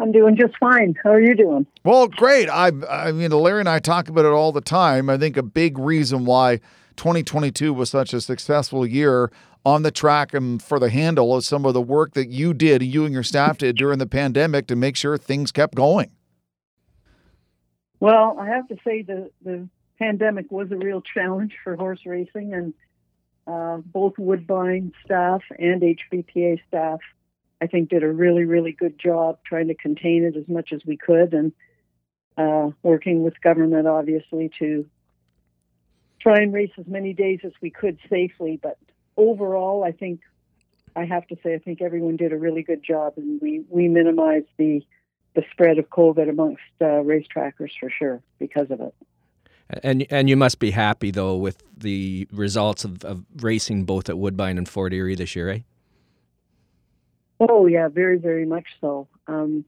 [0.00, 0.94] I'm doing just fine.
[1.02, 1.66] How are you doing?
[1.84, 2.48] Well, great.
[2.48, 5.08] I, I mean, Larry and I talk about it all the time.
[5.08, 6.58] I think a big reason why
[6.96, 9.30] 2022 was such a successful year
[9.64, 12.82] on the track and for the handle of some of the work that you did,
[12.82, 16.10] you and your staff did during the pandemic to make sure things kept going.
[18.00, 22.52] Well, I have to say the the pandemic was a real challenge for horse racing,
[22.52, 22.74] and
[23.46, 27.00] uh, both Woodbine staff and HBPA staff,
[27.62, 30.82] I think, did a really really good job trying to contain it as much as
[30.84, 31.52] we could, and
[32.36, 34.84] uh, working with government obviously to
[36.20, 38.58] try and race as many days as we could safely.
[38.62, 38.76] But
[39.16, 40.20] overall, I think
[40.96, 43.88] I have to say I think everyone did a really good job, and we we
[43.88, 44.82] minimized the
[45.34, 48.94] the spread of COVID amongst uh, racetrackers for sure because of it.
[49.82, 54.18] And and you must be happy though with the results of, of racing both at
[54.18, 55.58] Woodbine and Fort Erie this year, eh?
[57.40, 59.08] Oh yeah, very very much so.
[59.26, 59.64] Um,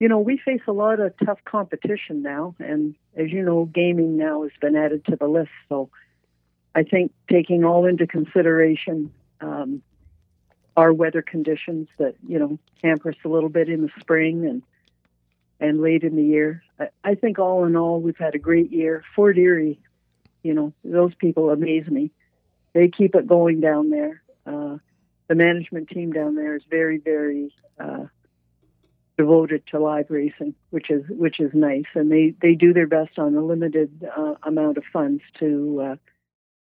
[0.00, 4.16] you know, we face a lot of tough competition now, and as you know, gaming
[4.16, 5.50] now has been added to the list.
[5.68, 5.90] So,
[6.78, 9.82] I think taking all into consideration um,
[10.76, 14.62] our weather conditions that you know hamper us a little bit in the spring and
[15.58, 16.62] and late in the year.
[16.78, 19.02] I, I think all in all, we've had a great year.
[19.16, 19.80] Fort Erie,
[20.44, 22.12] you know, those people amaze me.
[22.74, 24.22] They keep it going down there.
[24.46, 24.76] Uh,
[25.26, 28.04] the management team down there is very, very uh,
[29.16, 33.18] devoted to live racing, which is which is nice, and they they do their best
[33.18, 35.96] on a limited uh, amount of funds to uh,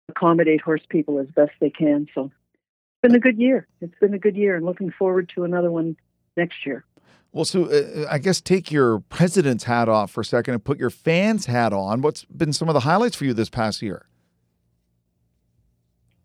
[0.08, 2.06] accommodate horse people as best they can.
[2.14, 3.66] So it's been a good year.
[3.80, 5.96] It's been a good year, and looking forward to another one
[6.36, 6.84] next year.
[7.32, 10.78] Well, so uh, I guess take your president's hat off for a second and put
[10.78, 12.02] your fans' hat on.
[12.02, 14.06] What's been some of the highlights for you this past year?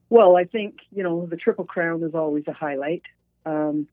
[0.10, 3.04] Well, I think you know the Triple Crown is always a highlight.
[3.46, 3.88] Um,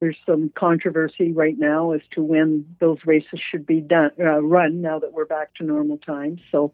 [0.00, 4.82] there's some controversy right now as to when those races should be done uh, run
[4.82, 6.40] now that we're back to normal times.
[6.50, 6.72] So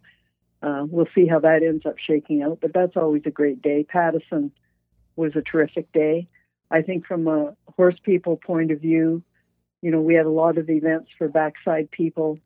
[0.63, 2.59] uh, we'll see how that ends up shaking out.
[2.61, 3.85] But that's always a great day.
[3.85, 4.53] Pattison
[5.17, 6.29] was a terrific day.
[6.71, 9.23] I think from a horse people point of view,
[9.83, 12.39] you know, we had a lot of events for backside people.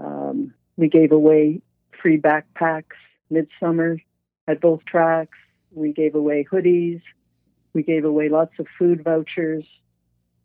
[0.00, 1.62] Um, we gave away
[2.02, 2.96] free backpacks
[3.30, 3.98] midsummer
[4.46, 5.38] at both tracks.
[5.70, 7.00] We gave away hoodies.
[7.72, 9.64] We gave away lots of food vouchers.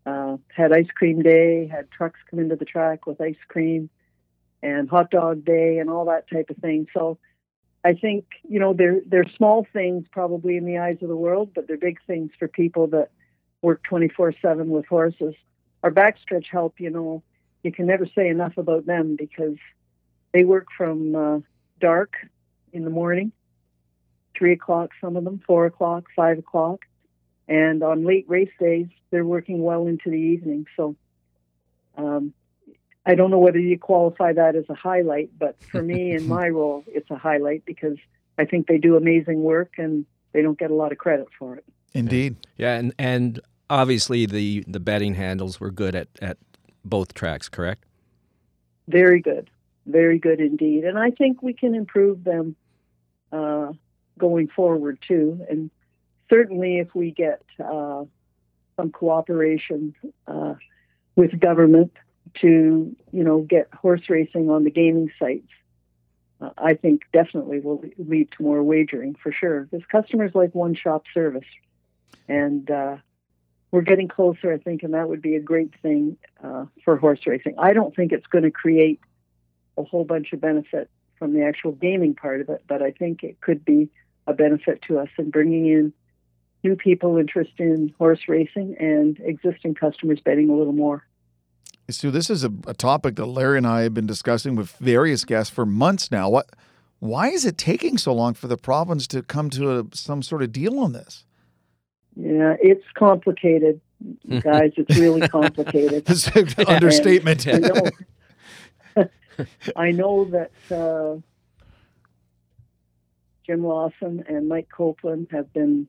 [0.06, 1.68] Uh, had ice cream day.
[1.68, 3.90] Had trucks come into the track with ice cream,
[4.62, 6.88] and hot dog day, and all that type of thing.
[6.94, 7.18] So,
[7.84, 11.52] I think you know they're they're small things probably in the eyes of the world,
[11.54, 13.10] but they're big things for people that
[13.62, 15.36] work 24/7 with horses.
[15.84, 17.24] Our backstretch help, you know,
[17.64, 19.58] you can never say enough about them because
[20.34, 21.40] they work from uh,
[21.80, 22.16] dark
[22.74, 23.32] in the morning,
[24.38, 26.86] three o'clock, some of them, four o'clock, five o'clock.
[27.48, 30.68] And on late race days, they're working well into the evening.
[30.78, 30.96] So
[31.98, 32.34] um,
[33.10, 36.48] I don't know whether you qualify that as a highlight, but for me in my
[36.48, 37.98] role, it's a highlight because
[38.38, 41.56] I think they do amazing work and they don't get a lot of credit for
[41.56, 41.66] it.
[41.94, 42.36] Indeed.
[42.58, 46.38] Yeah, and, and obviously the, the betting handles were good at, at
[46.86, 47.84] both tracks, correct?
[48.88, 49.50] Very good.
[49.88, 50.84] Very good indeed.
[50.84, 52.56] And I think we can improve them
[53.32, 53.72] uh,
[54.20, 55.44] going forward too.
[55.50, 55.72] And
[56.30, 58.04] certainly if we get uh,
[58.76, 59.96] some cooperation
[60.28, 60.54] uh,
[61.16, 61.92] with government
[62.42, 65.48] to, you know, get horse racing on the gaming sites,
[66.42, 69.66] uh, I think definitely will lead to more wagering for sure.
[69.66, 71.48] Because customers like one shop service.
[72.28, 72.98] And uh,
[73.72, 77.26] we're getting closer, I think, and that would be a great thing uh, for horse
[77.26, 77.56] racing.
[77.58, 79.00] I don't think it's going to create
[79.78, 83.24] a whole bunch of benefit from the actual gaming part of it, but I think
[83.24, 83.90] it could be
[84.26, 85.94] a benefit to us in bringing in
[86.64, 91.06] new people interested in horse racing and existing customers betting a little more.
[91.92, 95.26] So this is a, a, topic that Larry and I have been discussing with various
[95.26, 96.30] guests for months now.
[96.30, 96.50] What,
[97.00, 100.44] why is it taking so long for the province to come to a, some sort
[100.44, 101.26] of deal on this?
[102.16, 103.82] Yeah, it's complicated,
[104.42, 104.72] guys.
[104.78, 106.04] It's really complicated.
[106.10, 107.48] it's an understatement.
[107.48, 109.06] I know,
[109.76, 111.22] I know that uh,
[113.46, 115.88] Jim Lawson and Mike Copeland have been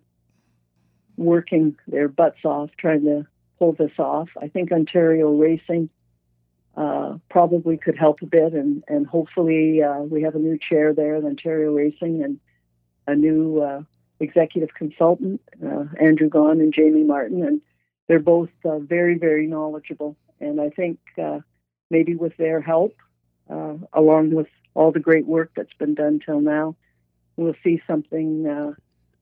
[1.16, 3.26] working their butts off trying to
[3.60, 4.30] pull this off.
[4.40, 5.90] I think Ontario Racing
[6.76, 10.94] uh, probably could help a bit, and and hopefully uh, we have a new chair
[10.94, 12.40] there at Ontario Racing and
[13.06, 13.82] a new uh,
[14.18, 17.60] executive consultant, uh, Andrew Gaughan and Jamie Martin, and
[18.08, 20.16] they're both uh, very, very knowledgeable.
[20.40, 21.40] And I think uh,
[21.90, 22.94] maybe with their help,
[23.92, 26.76] along with all the great work that's been done till now,
[27.36, 28.76] we'll see something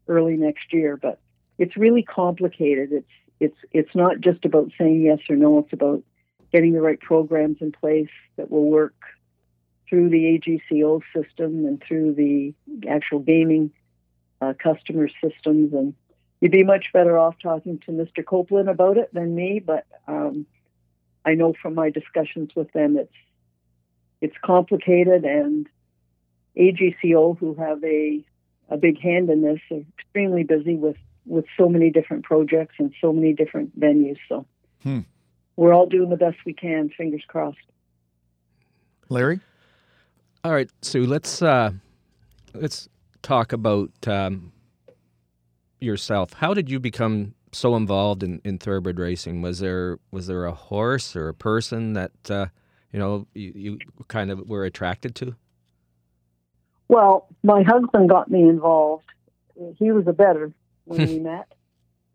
[0.07, 0.97] early next year.
[0.97, 1.19] But
[1.57, 2.93] it's really complicated.
[2.93, 5.59] It's it's it's not just about saying yes or no.
[5.59, 6.03] It's about
[6.53, 8.95] getting the right programs in place that will work
[9.89, 10.39] through the
[10.71, 12.55] AGCO system and through the
[12.89, 13.71] actual gaming
[14.41, 15.73] uh, customer systems.
[15.73, 15.95] And
[16.41, 18.25] you'd be much better off talking to Mr.
[18.25, 19.61] Copeland about it than me.
[19.65, 20.47] But um,
[21.25, 23.13] I know from my discussions with them, it's
[24.21, 25.69] it's complicated, and
[26.57, 28.25] AGCO, who have a
[28.69, 30.97] a big hand in this, are extremely busy with
[31.29, 34.17] with so many different projects and so many different venues.
[34.29, 34.47] So
[34.83, 35.01] hmm.
[35.57, 36.91] we're all doing the best we can.
[36.91, 37.59] Fingers crossed.
[39.09, 39.41] Larry.
[40.45, 41.05] All right, Sue.
[41.05, 41.73] Let's uh,
[42.55, 42.89] let's
[43.23, 44.53] talk about um,
[45.81, 46.33] yourself.
[46.33, 49.43] How did you become so involved in, in thoroughbred racing?
[49.43, 52.47] Was there was there a horse or a person that uh,
[52.93, 55.35] you know you, you kind of were attracted to?
[56.89, 59.05] Well, my husband got me involved.
[59.79, 60.53] He was a bettor
[60.89, 61.53] when we met,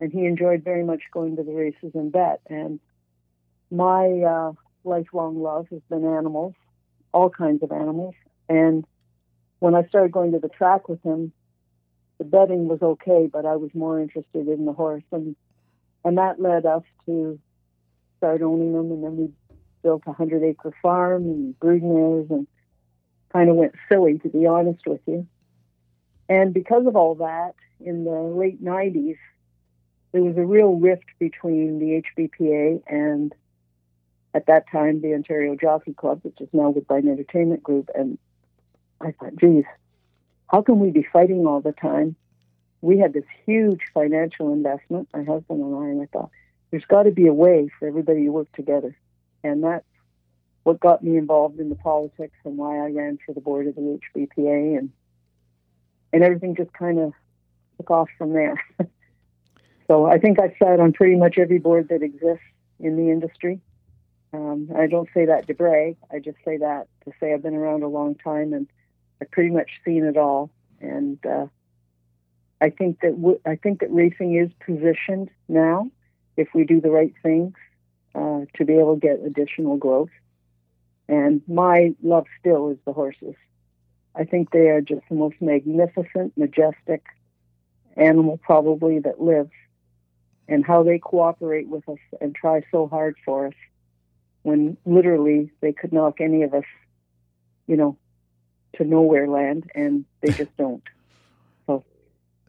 [0.00, 2.40] and he enjoyed very much going to the races and bet.
[2.48, 2.80] And
[3.70, 4.52] my uh,
[4.84, 6.54] lifelong love has been animals,
[7.12, 8.14] all kinds of animals,
[8.48, 8.84] and
[9.64, 11.32] when I started going to the track with him,
[12.18, 15.34] the betting was okay, but I was more interested in the horse, and
[16.04, 17.38] and that led us to
[18.18, 19.30] start owning them, and then we
[19.82, 22.46] built a hundred acre farm and breeding areas, and
[23.32, 25.26] kind of went silly to be honest with you.
[26.28, 29.16] And because of all that, in the late '90s,
[30.12, 33.34] there was a real rift between the HBPA and
[34.34, 38.18] at that time the Ontario Jockey Club, which is now Woodbine Entertainment Group, and
[39.00, 39.64] I thought, geez,
[40.48, 42.16] how can we be fighting all the time?
[42.80, 46.30] We had this huge financial investment, my husband and I, and I thought,
[46.70, 48.96] there's got to be a way for everybody to work together.
[49.42, 49.86] And that's
[50.64, 53.74] what got me involved in the politics and why I ran for the board of
[53.74, 54.78] the HBPA.
[54.78, 54.90] And,
[56.12, 57.12] and everything just kind of
[57.76, 58.62] took off from there.
[59.86, 62.44] so I think I've sat on pretty much every board that exists
[62.80, 63.60] in the industry.
[64.32, 65.96] Um, I don't say that to brag.
[66.12, 68.66] I just say that to say I've been around a long time and
[69.20, 71.46] I've pretty much seen it all, and uh,
[72.60, 75.90] I think that w- I think that racing is positioned now,
[76.36, 77.54] if we do the right things,
[78.14, 80.10] uh, to be able to get additional growth.
[81.08, 83.34] And my love still is the horses.
[84.16, 87.04] I think they are just the most magnificent, majestic
[87.96, 89.50] animal probably that lives,
[90.48, 93.54] and how they cooperate with us and try so hard for us
[94.42, 96.64] when literally they could knock any of us,
[97.66, 97.96] you know,
[98.76, 100.82] to nowhere land, and they just don't.
[101.66, 101.82] So,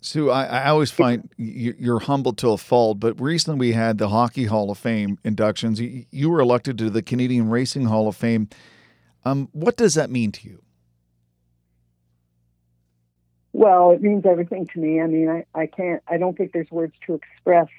[0.01, 3.97] Sue, I, I always find you- you're humble to a fault, but recently we had
[3.97, 5.79] the Hockey Hall of Fame inductions.
[5.79, 8.49] You, you were elected to the Canadian Racing Hall of Fame.
[9.23, 10.61] Um, what does that mean to you?
[13.55, 14.99] Well, it means everything to me.
[14.99, 17.69] I mean, I, I can't, I don't think there's words to express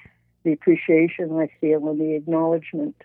[0.43, 2.95] the appreciation I feel and the acknowledgement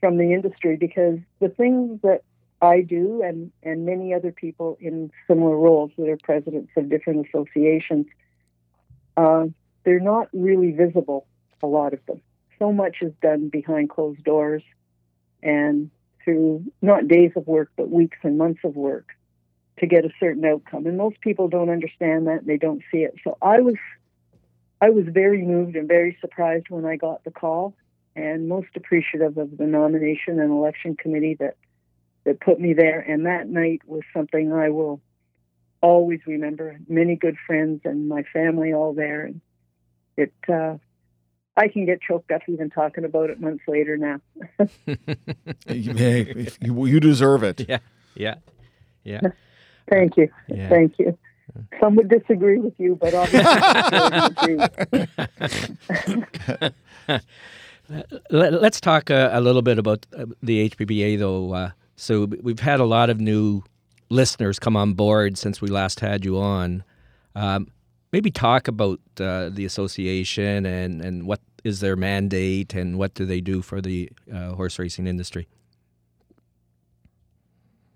[0.00, 2.22] from the industry because the things that
[2.60, 7.28] I do and, and many other people in similar roles that are presidents of different
[7.28, 8.06] associations,
[9.16, 9.44] uh,
[9.84, 11.28] they're not really visible,
[11.62, 12.20] a lot of them.
[12.58, 14.64] So much is done behind closed doors
[15.40, 15.92] and
[16.24, 19.12] through not days of work, but weeks and months of work
[19.78, 20.86] to get a certain outcome.
[20.86, 23.14] And most people don't understand that and they don't see it.
[23.24, 23.76] So I was
[24.80, 27.74] I was very moved and very surprised when I got the call
[28.14, 31.56] and most appreciative of the nomination and election committee that
[32.24, 33.00] that put me there.
[33.00, 35.00] And that night was something I will
[35.80, 36.78] always remember.
[36.88, 39.40] Many good friends and my family all there and
[40.16, 40.76] it uh
[41.58, 44.20] I can get choked up even talking about it months later now.
[45.66, 47.66] hey, you, you deserve it.
[47.66, 47.78] Yeah,
[48.14, 48.34] yeah,
[49.04, 49.20] yeah.
[49.88, 50.28] Thank you.
[50.48, 50.68] Yeah.
[50.68, 51.16] Thank you.
[51.80, 54.58] Some would disagree with you, but obviously
[58.30, 61.52] Let, us talk uh, a little bit about uh, the HBPA, though.
[61.52, 63.62] Uh, so we've had a lot of new
[64.08, 66.82] listeners come on board since we last had you on.
[67.34, 67.68] Um,
[68.12, 73.24] maybe talk about uh, the association and, and what is their mandate and what do
[73.24, 75.46] they do for the uh, horse racing industry.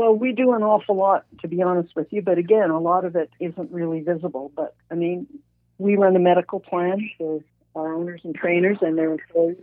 [0.01, 3.05] Well, we do an awful lot, to be honest with you, but again, a lot
[3.05, 4.51] of it isn't really visible.
[4.57, 5.27] But I mean,
[5.77, 9.59] we run a medical plan for our owners and trainers and their employees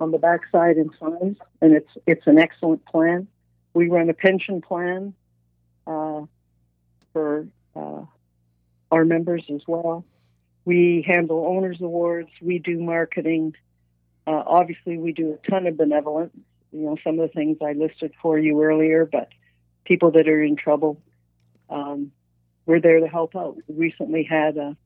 [0.00, 3.28] on the backside and sides, and it's it's an excellent plan.
[3.72, 5.14] We run a pension plan
[5.86, 6.22] uh,
[7.12, 8.02] for uh,
[8.90, 10.04] our members as well.
[10.64, 12.30] We handle owners awards.
[12.42, 13.54] We do marketing.
[14.26, 16.34] Uh, obviously, we do a ton of benevolence.
[16.72, 19.28] You know, some of the things I listed for you earlier, but
[19.90, 21.02] people that are in trouble,
[21.68, 22.12] um,
[22.64, 23.56] we're there to help out.
[23.66, 24.76] We recently had a,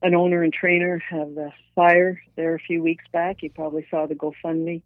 [0.00, 3.42] an owner and trainer have a fire there a few weeks back.
[3.42, 4.82] You probably saw the GoFundMe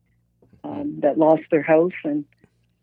[0.65, 2.25] um, that lost their house, and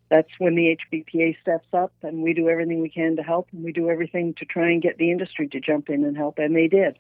[0.10, 3.64] that's when the HBPA steps up, and we do everything we can to help, and
[3.64, 6.56] we do everything to try and get the industry to jump in and help, and
[6.56, 7.00] they did.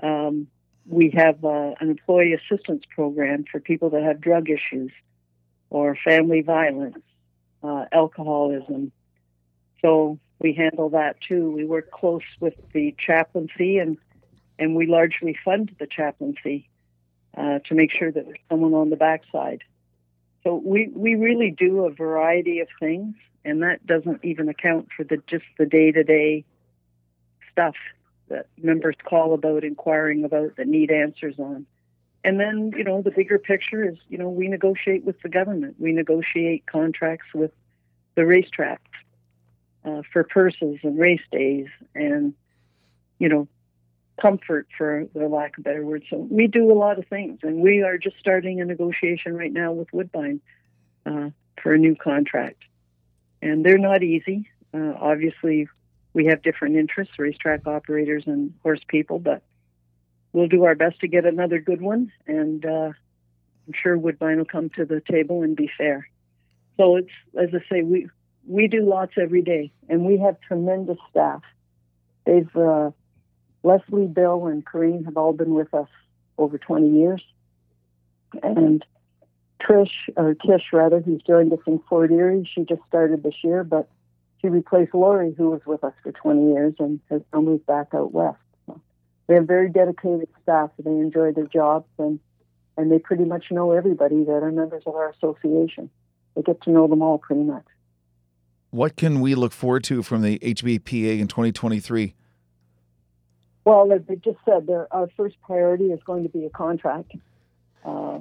[0.00, 0.46] Um,
[0.86, 4.92] we have uh, an employee assistance program for people that have drug issues
[5.70, 7.02] or family violence
[7.62, 8.92] uh, alcoholism.
[9.82, 11.50] So we handle that too.
[11.50, 13.98] We work close with the chaplaincy and
[14.58, 16.68] and we largely fund the chaplaincy
[17.36, 19.62] uh, to make sure that there's someone on the backside.
[20.42, 25.04] So we, we really do a variety of things, and that doesn't even account for
[25.04, 26.44] the just the day to day
[27.52, 27.74] stuff
[28.28, 31.66] that members call about, inquiring about, that need answers on.
[32.28, 35.76] And then, you know, the bigger picture is, you know, we negotiate with the government.
[35.78, 37.52] We negotiate contracts with
[38.16, 38.76] the racetracks
[39.82, 42.34] uh, for purses and race days and,
[43.18, 43.48] you know,
[44.20, 46.04] comfort for the lack of better word.
[46.10, 47.38] So we do a lot of things.
[47.42, 50.42] And we are just starting a negotiation right now with Woodbine
[51.06, 51.30] uh,
[51.62, 52.62] for a new contract.
[53.40, 54.50] And they're not easy.
[54.74, 55.66] Uh, obviously,
[56.12, 59.42] we have different interests, racetrack operators and horse people, but
[60.32, 62.92] we'll do our best to get another good one, and uh,
[63.66, 66.08] I'm sure Woodbine will come to the table and be fair.
[66.76, 68.08] So it's as I say, we
[68.46, 71.42] we do lots every day, and we have tremendous staff.
[72.24, 72.90] They've uh,
[73.62, 75.88] Leslie, Bill, and Corrine have all been with us
[76.36, 77.22] over 20 years,
[78.42, 78.84] and
[79.60, 83.64] Trish or Tish rather, who's joined us in Fort Erie, she just started this year,
[83.64, 83.88] but
[84.40, 87.88] she replaced Lori, who was with us for 20 years and has now moved back
[87.92, 88.38] out west
[89.28, 90.70] we have very dedicated staff.
[90.82, 92.18] They enjoy their jobs and
[92.76, 95.90] and they pretty much know everybody that are members of our association.
[96.36, 97.64] They get to know them all pretty much.
[98.70, 102.14] What can we look forward to from the HBPA in 2023?
[103.64, 107.12] Well, as they just said, our first priority is going to be a contract,
[107.84, 108.20] uh,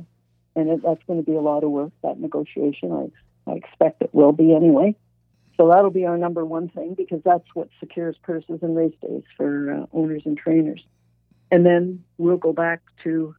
[0.55, 1.91] and it, that's going to be a lot of work.
[2.01, 3.11] That negotiation,
[3.47, 4.95] I, I expect it will be anyway.
[5.55, 9.23] So that'll be our number one thing because that's what secures purses and race days
[9.37, 10.83] for uh, owners and trainers.
[11.49, 13.35] And then we'll go back to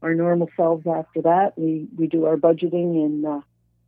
[0.00, 1.52] our normal selves after that.
[1.56, 3.40] We we do our budgeting in uh,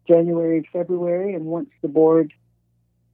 [0.07, 2.33] January and February, and once the board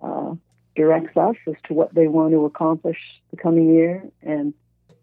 [0.00, 0.34] uh,
[0.76, 2.98] directs us as to what they want to accomplish
[3.30, 4.54] the coming year and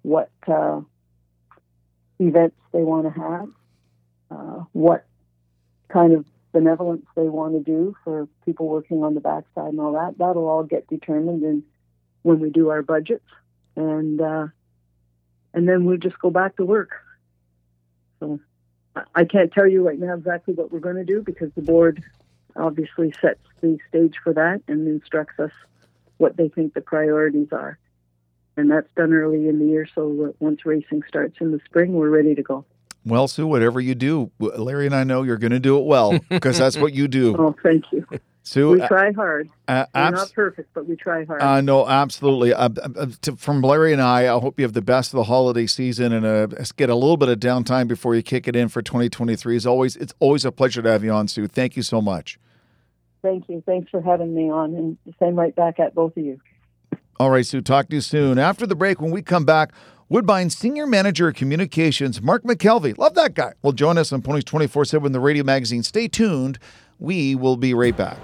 [0.02, 0.82] what uh,
[2.20, 3.50] events they want to have,
[4.32, 5.06] uh, what
[5.89, 9.93] kind of benevolence they want to do for people working on the backside and all
[9.93, 10.18] that.
[10.18, 11.64] That'll all get determined in,
[12.24, 13.26] when we do our budgets,
[13.76, 14.48] and uh,
[15.58, 16.91] and then we just go back to work.
[18.20, 18.39] So
[19.16, 22.03] I can't tell you right now exactly what we're going to do because the board
[22.55, 25.49] obviously sets the stage for that and instructs us
[26.18, 27.80] what they think the priorities are.
[28.55, 32.12] And that's done early in the year, so once racing starts in the spring, we're
[32.12, 32.64] ready to go.
[33.08, 36.20] Well, Sue, whatever you do, Larry and I know you're going to do it well
[36.30, 37.36] because that's what you do.
[37.39, 38.05] oh, thank you.
[38.43, 39.49] Sue, we try hard.
[39.68, 41.41] Uh, We're abs- not perfect, but we try hard.
[41.41, 42.53] Uh, no, absolutely.
[42.53, 45.26] Uh, uh, to, from Larry and I, I hope you have the best of the
[45.26, 46.47] holiday season and uh,
[46.78, 49.58] get a little bit of downtime before you kick it in for 2023.
[49.58, 51.47] It's always it's always a pleasure to have you on, Sue.
[51.47, 52.39] Thank you so much.
[53.22, 53.62] Thank you.
[53.66, 56.39] Thanks for having me on, and same right back at both of you.
[57.20, 57.61] All right, Sue.
[57.61, 58.38] Talk to you soon.
[58.38, 59.72] After the break, when we come back.
[60.09, 64.45] Woodbine Senior Manager of Communications, Mark McKelvey, love that guy, will join us on Ponies
[64.45, 65.84] 24 7, the radio magazine.
[65.84, 66.59] Stay tuned.
[66.97, 68.18] We will be right back.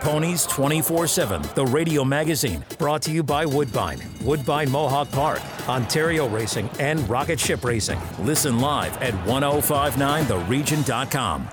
[0.00, 6.26] Ponies 24 7, the radio magazine, brought to you by Woodbine, Woodbine Mohawk Park, Ontario
[6.26, 8.00] Racing, and Rocket Ship Racing.
[8.20, 11.48] Listen live at 1059theregion.com.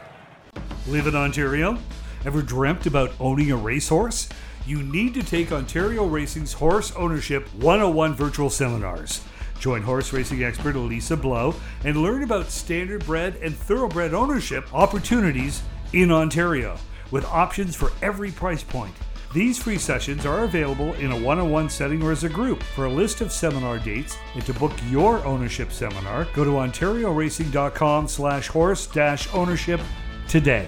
[0.88, 1.78] Live in Ontario?
[2.26, 4.30] Ever dreamt about owning a racehorse?
[4.66, 9.22] You need to take Ontario Racing's Horse Ownership 101 virtual seminars.
[9.60, 11.54] Join horse racing expert Elisa Blow
[11.84, 15.62] and learn about standardbred and thoroughbred ownership opportunities
[15.92, 16.78] in Ontario
[17.12, 18.94] with options for every price point.
[19.34, 22.64] These free sessions are available in a one on one setting or as a group.
[22.64, 28.08] For a list of seminar dates and to book your ownership seminar, go to ontarioracing.com
[28.08, 28.88] slash horse
[29.34, 29.82] ownership
[30.28, 30.68] today.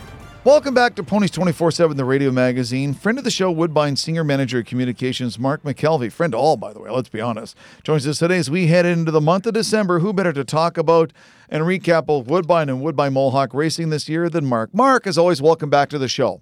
[0.43, 2.95] Welcome back to Ponies 24 7, the radio magazine.
[2.95, 6.11] Friend of the show, Woodbine Senior Manager of Communications, Mark McKelvey.
[6.11, 7.55] Friend to all, by the way, let's be honest.
[7.83, 9.99] Joins us today as we head into the month of December.
[9.99, 11.13] Who better to talk about
[11.47, 14.73] and recap of Woodbine and Woodbine Mohawk racing this year than Mark?
[14.73, 16.41] Mark, as always, welcome back to the show.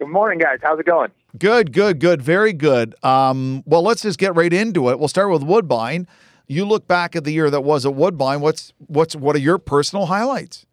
[0.00, 0.58] Good morning, guys.
[0.60, 1.12] How's it going?
[1.38, 2.20] Good, good, good.
[2.20, 2.96] Very good.
[3.04, 4.98] Um, well, let's just get right into it.
[4.98, 6.08] We'll start with Woodbine.
[6.48, 8.40] You look back at the year that was at Woodbine.
[8.40, 10.66] What's what's what are your personal highlights?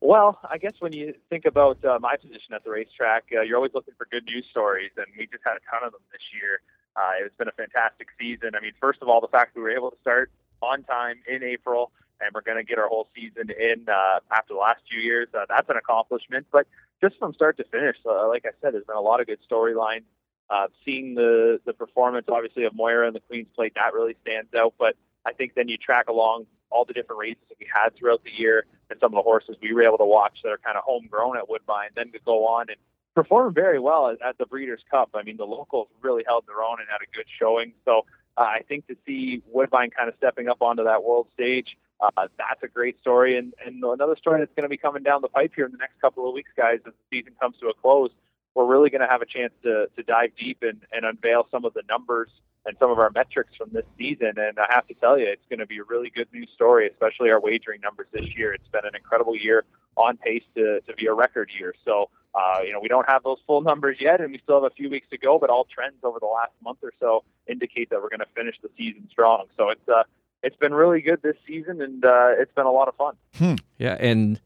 [0.00, 3.56] Well, I guess when you think about uh, my position at the racetrack, uh, you're
[3.56, 6.22] always looking for good news stories, and we just had a ton of them this
[6.34, 6.60] year.
[6.94, 8.50] Uh, it's been a fantastic season.
[8.56, 10.30] I mean, first of all, the fact we were able to start
[10.62, 14.54] on time in April, and we're going to get our whole season in uh, after
[14.54, 16.46] the last few years, uh, that's an accomplishment.
[16.52, 16.66] But
[17.02, 19.40] just from start to finish, uh, like I said, there's been a lot of good
[19.50, 20.04] storylines.
[20.48, 24.54] Uh, seeing the the performance, obviously, of Moira and the Queen's Plate, that really stands
[24.54, 24.74] out.
[24.78, 24.94] But
[25.26, 28.30] I think then you track along all the different races that we had throughout the
[28.30, 30.84] year and some of the horses we were able to watch that are kind of
[30.84, 32.76] homegrown at Woodbine, then to go on and
[33.14, 35.10] perform very well at, at the Breeders' Cup.
[35.14, 37.72] I mean, the locals really held their own and had a good showing.
[37.84, 38.04] So
[38.36, 42.28] uh, I think to see Woodbine kind of stepping up onto that world stage, uh,
[42.36, 43.38] that's a great story.
[43.38, 45.78] And, and another story that's going to be coming down the pipe here in the
[45.78, 48.10] next couple of weeks, guys, as the season comes to a close.
[48.56, 51.66] We're really going to have a chance to, to dive deep and, and unveil some
[51.66, 52.30] of the numbers
[52.64, 54.32] and some of our metrics from this season.
[54.38, 56.88] And I have to tell you, it's going to be a really good news story,
[56.88, 58.54] especially our wagering numbers this year.
[58.54, 59.64] It's been an incredible year
[59.96, 61.74] on pace to, to be a record year.
[61.84, 64.72] So, uh, you know, we don't have those full numbers yet, and we still have
[64.72, 67.90] a few weeks to go, but all trends over the last month or so indicate
[67.90, 69.44] that we're going to finish the season strong.
[69.58, 70.04] So it's, uh,
[70.42, 73.14] it's been really good this season, and uh, it's been a lot of fun.
[73.36, 73.54] Hmm.
[73.78, 74.40] Yeah, and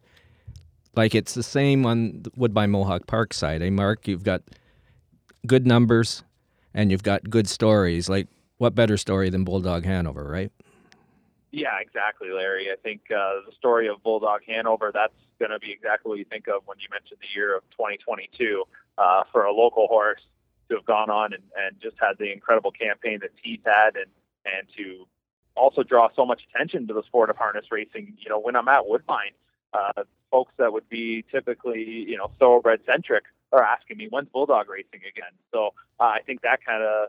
[0.96, 3.62] like it's the same on the Woodbine Mohawk Park side.
[3.62, 4.42] Hey, Mark, you've got
[5.46, 6.22] good numbers,
[6.74, 8.08] and you've got good stories.
[8.08, 8.28] Like,
[8.58, 10.52] what better story than Bulldog Hanover, right?
[11.52, 12.70] Yeah, exactly, Larry.
[12.70, 16.24] I think uh, the story of Bulldog Hanover, that's going to be exactly what you
[16.24, 18.64] think of when you mention the year of 2022
[18.98, 20.20] uh, for a local horse
[20.68, 24.06] to have gone on and, and just had the incredible campaign that he's had and,
[24.44, 25.06] and to
[25.56, 28.14] also draw so much attention to the sport of harness racing.
[28.18, 29.32] You know, when I'm at Woodbine,
[29.72, 34.68] uh, folks that would be typically, you know, thoroughbred centric are asking me, when's Bulldog
[34.68, 35.32] racing again?
[35.52, 37.08] So uh, I think that kind of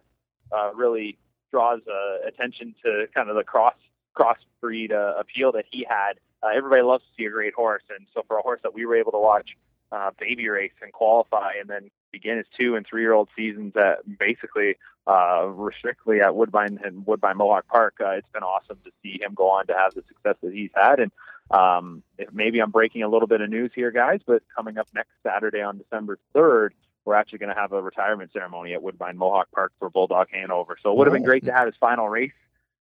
[0.51, 1.17] uh, really
[1.51, 3.75] draws uh, attention to kind of the cross
[4.17, 6.13] crossbreed uh, appeal that he had.
[6.43, 8.85] Uh, everybody loves to see a great horse, and so for a horse that we
[8.85, 9.55] were able to watch
[9.91, 13.73] uh, baby race and qualify, and then begin his two and three year old seasons
[13.75, 14.75] at basically
[15.07, 19.33] uh, strictly at Woodbine and Woodbine Mohawk Park, uh, it's been awesome to see him
[19.33, 20.99] go on to have the success that he's had.
[20.99, 21.11] And
[21.53, 25.11] um, maybe I'm breaking a little bit of news here, guys, but coming up next
[25.23, 26.69] Saturday on December 3rd,
[27.05, 30.77] we're actually going to have a retirement ceremony at Woodbine Mohawk Park for Bulldog Hanover.
[30.81, 32.31] So it would have been great to have his final race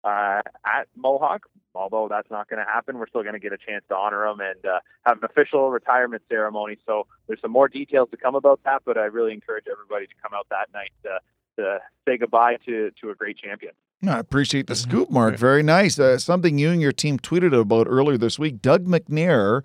[0.04, 1.42] uh, at Mohawk.
[1.72, 4.26] Although that's not going to happen, we're still going to get a chance to honor
[4.26, 6.76] him and uh, have an official retirement ceremony.
[6.84, 10.14] So there's some more details to come about that, but I really encourage everybody to
[10.20, 11.20] come out that night to,
[11.56, 13.72] to say goodbye to to a great champion.
[14.06, 15.36] I appreciate the scoop, Mark.
[15.36, 15.98] Very nice.
[15.98, 18.62] Uh, something you and your team tweeted about earlier this week.
[18.62, 19.62] Doug McNair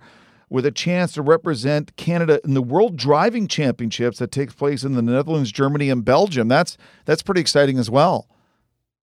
[0.48, 4.92] with a chance to represent Canada in the World Driving Championships that takes place in
[4.92, 6.48] the Netherlands, Germany, and Belgium.
[6.48, 8.28] That's that's pretty exciting as well.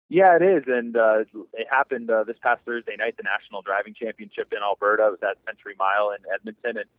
[0.08, 1.20] Yeah, it is, and uh,
[1.54, 3.16] it happened uh, this past Thursday night.
[3.16, 6.90] The National Driving Championship in Alberta was at Century Mile in Edmonton, and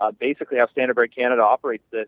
[0.00, 2.06] uh, basically how Standardbred Canada operates this.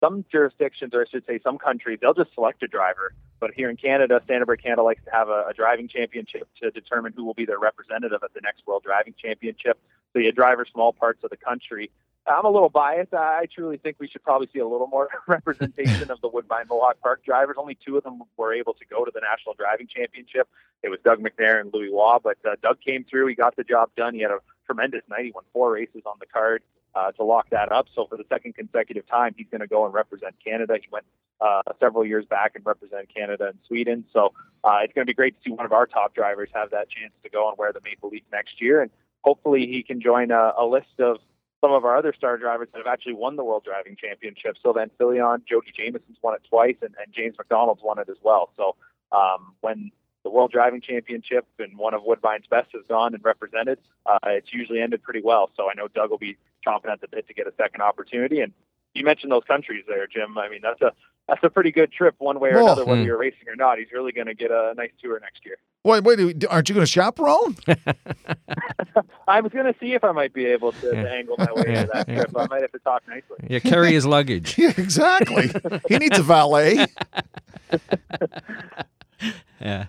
[0.00, 3.12] Some jurisdictions, or I should say, some countries, they'll just select a driver.
[3.38, 7.12] But here in Canada, Standardbred Canada likes to have a, a driving championship to determine
[7.14, 9.78] who will be their representative at the next World Driving Championship.
[10.12, 11.90] So you drivers from all parts of the country
[12.26, 13.14] I'm a little biased.
[13.14, 17.00] I truly think we should probably see a little more representation of the Woodbine Mohawk
[17.00, 17.56] Park drivers.
[17.58, 20.48] Only two of them were able to go to the National Driving Championship.
[20.82, 23.26] It was Doug McNair and Louis Waugh, but uh, Doug came through.
[23.28, 24.14] He got the job done.
[24.14, 25.24] He had a tremendous night.
[25.24, 26.62] He won four races on the card
[26.94, 27.86] uh, to lock that up.
[27.94, 30.74] So for the second consecutive time, he's going to go and represent Canada.
[30.80, 31.04] He went
[31.40, 34.04] uh, several years back and represent Canada and Sweden.
[34.12, 34.32] So
[34.64, 36.88] uh, it's going to be great to see one of our top drivers have that
[36.90, 38.82] chance to go and wear the maple leaf next year.
[38.82, 38.90] And
[39.22, 41.18] hopefully he can join a, a list of
[41.60, 44.56] some of our other star drivers that have actually won the World Driving Championship.
[44.62, 48.50] Sylvain Filion, Jody Jamieson's won it twice, and, and James McDonald's won it as well.
[48.56, 48.76] So
[49.12, 49.90] um, when
[50.24, 54.52] the World Driving Championship and one of Woodbine's best has gone and represented, uh, it's
[54.52, 55.50] usually ended pretty well.
[55.56, 56.36] So I know Doug will be
[56.66, 58.40] chomping at the bit to get a second opportunity.
[58.40, 58.52] And
[58.94, 60.36] you mentioned those countries there, Jim.
[60.38, 60.92] I mean, that's a
[61.28, 63.06] that's a pretty good trip one way or another, whether hmm.
[63.06, 63.78] you're racing or not.
[63.78, 65.58] He's really going to get a nice tour next year.
[65.84, 67.56] Wait, wait, aren't you going to chaperone?
[69.28, 71.64] I was going to see if I might be able to, to angle my way
[71.68, 71.84] yeah.
[71.84, 72.36] to that trip.
[72.36, 73.36] I might have to talk nicely.
[73.48, 74.58] Yeah, carry his luggage.
[74.58, 75.52] yeah, exactly.
[75.88, 76.86] he needs a valet.
[79.60, 79.86] yeah.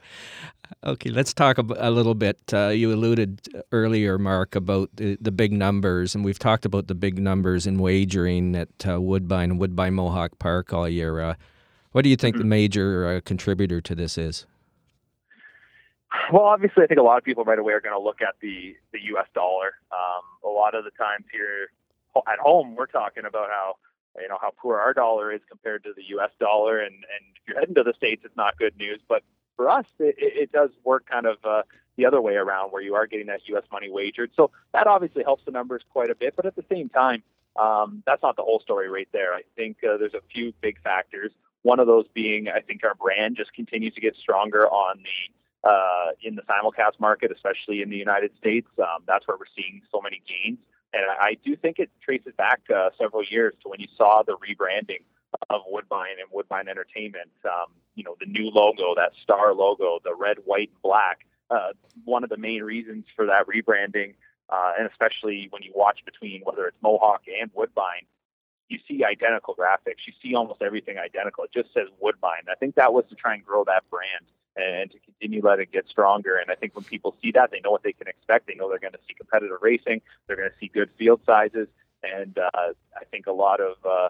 [0.84, 2.40] Okay, let's talk a little bit.
[2.54, 6.96] Uh, you alluded earlier, Mark, about the, the, big numbers, and we've talked about the
[6.96, 11.20] big numbers in wagering at uh, Woodbine, and Woodbine Mohawk Park all year.
[11.20, 11.36] Uh,
[11.92, 12.44] what do you think mm-hmm.
[12.44, 14.46] the major uh, contributor to this is?
[16.32, 18.36] Well, obviously, I think a lot of people right away are going to look at
[18.42, 19.28] the the U.S.
[19.34, 19.74] dollar.
[19.92, 21.72] Um, a lot of the times here
[22.28, 23.76] at home, we're talking about how
[24.20, 26.32] you know how poor our dollar is compared to the U.S.
[26.40, 29.00] dollar, and and if you're heading to the states, it's not good news.
[29.08, 29.24] But
[29.56, 31.64] for us, it, it does work kind of uh,
[31.98, 33.64] the other way around, where you are getting that U.S.
[33.72, 34.32] money wagered.
[34.36, 36.36] So that obviously helps the numbers quite a bit.
[36.36, 37.24] But at the same time,
[37.60, 39.34] um, that's not the whole story right there.
[39.34, 41.32] I think uh, there's a few big factors.
[41.64, 45.70] One of those being, I think our brand just continues to get stronger on the
[45.70, 48.68] uh, in the simulcast market, especially in the United States.
[48.80, 50.58] Um, that's where we're seeing so many gains.
[50.94, 54.34] And I do think it traces back uh, several years to when you saw the
[54.38, 55.04] rebranding
[55.50, 57.32] of Woodbine and Woodbine Entertainment.
[57.46, 61.20] Um, you know, the new logo, that star logo, the red, white, and black.
[61.50, 61.74] Uh,
[62.06, 64.16] one of the main reasons for that rebranding,
[64.50, 68.06] uh, and especially when you watch between whether it's Mohawk and Woodbine,
[68.70, 70.08] you see identical graphics.
[70.08, 71.44] You see almost everything identical.
[71.44, 72.48] It just says Woodbine.
[72.50, 74.26] I think that was to try and grow that brand
[74.56, 76.38] and to continue letting it get stronger.
[76.38, 78.48] And I think when people see that, they know what they can expect.
[78.48, 80.02] They know they're going to see competitive racing.
[80.28, 81.68] They're going to see good field sizes.
[82.04, 84.10] And uh, I think a lot of uh,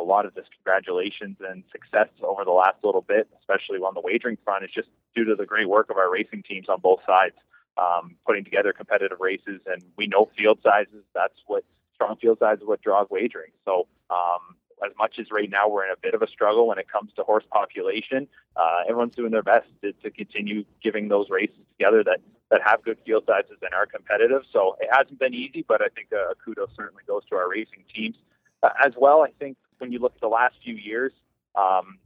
[0.00, 4.00] a lot of this congratulations and success over the last little bit, especially on the
[4.00, 7.00] wagering front, is just due to the great work of our racing teams on both
[7.06, 7.34] sides,
[7.76, 9.60] um, putting together competitive races.
[9.66, 11.04] And we know field sizes.
[11.14, 13.52] That's what strong field sizes what draws wagering.
[13.64, 16.78] So um, as much as right now we're in a bit of a struggle when
[16.78, 18.26] it comes to horse population,
[18.56, 22.20] uh, everyone's doing their best to, to continue giving those races together that
[22.50, 24.42] that have good field sizes and are competitive.
[24.52, 27.84] So it hasn't been easy, but I think uh, kudos certainly goes to our racing
[27.94, 28.16] teams
[28.62, 29.22] uh, as well.
[29.22, 31.12] I think when you look at the last few years,
[31.56, 31.98] um,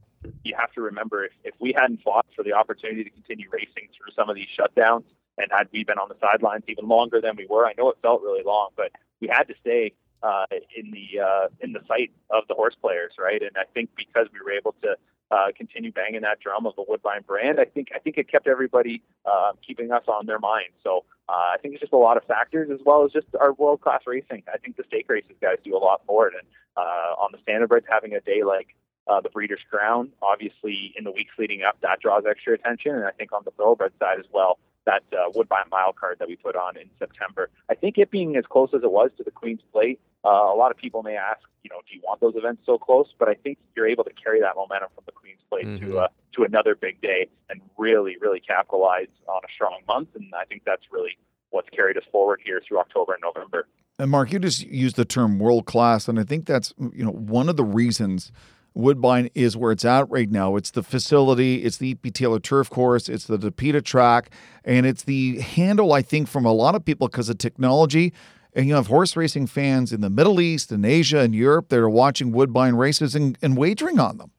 [0.43, 3.89] you have to remember if, if we hadn't fought for the opportunity to continue racing
[3.95, 5.03] through some of these shutdowns,
[5.37, 7.97] and had we been on the sidelines even longer than we were, I know it
[8.01, 10.45] felt really long, but we had to stay uh,
[10.75, 13.41] in the uh, in the sight of the horse players, right?
[13.41, 14.95] And I think because we were able to
[15.31, 18.47] uh, continue banging that drum of the Woodbine brand, I think I think it kept
[18.47, 20.69] everybody uh, keeping us on their mind.
[20.83, 23.53] So uh, I think it's just a lot of factors as well as just our
[23.53, 24.43] world class racing.
[24.53, 26.47] I think the stake races guys do a lot for it, and
[26.77, 28.75] uh, on the standardbreds having a day like
[29.07, 33.05] uh, the Breeders' Crown, obviously in the weeks leading up, that draws extra attention, and
[33.05, 36.35] I think on the thoroughbred side as well, that uh, Woodbine Mile card that we
[36.35, 37.49] put on in September.
[37.69, 40.55] I think it being as close as it was to the Queen's Plate, uh, a
[40.55, 43.07] lot of people may ask, you know, do you want those events so close?
[43.17, 45.91] But I think you're able to carry that momentum from the Queen's Plate Mm-hmm.
[45.91, 50.09] to uh, to another big day and really, really capitalize on a strong month.
[50.15, 51.17] And I think that's really
[51.51, 53.67] what's carried us forward here through October and November.
[53.97, 57.11] And Mark, you just used the term world class, and I think that's you know
[57.11, 58.31] one of the reasons
[58.75, 60.57] Woodbine is where it's at right now.
[60.57, 64.29] It's the facility, it's the EP Taylor Turf Course, it's the Tapeta track,
[64.65, 68.13] and it's the handle I think from a lot of people because of technology.
[68.55, 71.79] And you have horse racing fans in the Middle East and Asia and Europe that
[71.79, 74.31] are watching Woodbine races and, and wagering on them.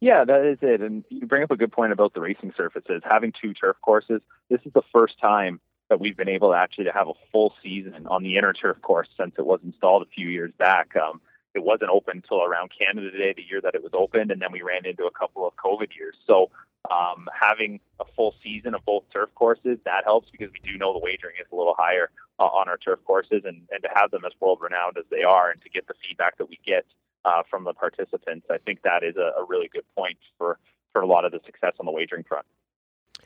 [0.00, 0.82] Yeah, that is it.
[0.82, 3.02] And you bring up a good point about the racing surfaces.
[3.04, 6.92] Having two turf courses, this is the first time that we've been able actually to
[6.92, 10.28] have a full season on the inner turf course since it was installed a few
[10.28, 10.94] years back.
[10.94, 11.20] Um,
[11.58, 14.52] it wasn't open until around Canada Day, the year that it was opened, and then
[14.52, 16.16] we ran into a couple of COVID years.
[16.26, 16.50] So
[16.90, 20.92] um, having a full season of both turf courses that helps because we do know
[20.92, 24.10] the wagering is a little higher uh, on our turf courses, and, and to have
[24.12, 26.86] them as world renowned as they are, and to get the feedback that we get
[27.24, 30.58] uh, from the participants, I think that is a, a really good point for
[30.92, 32.46] for a lot of the success on the wagering front.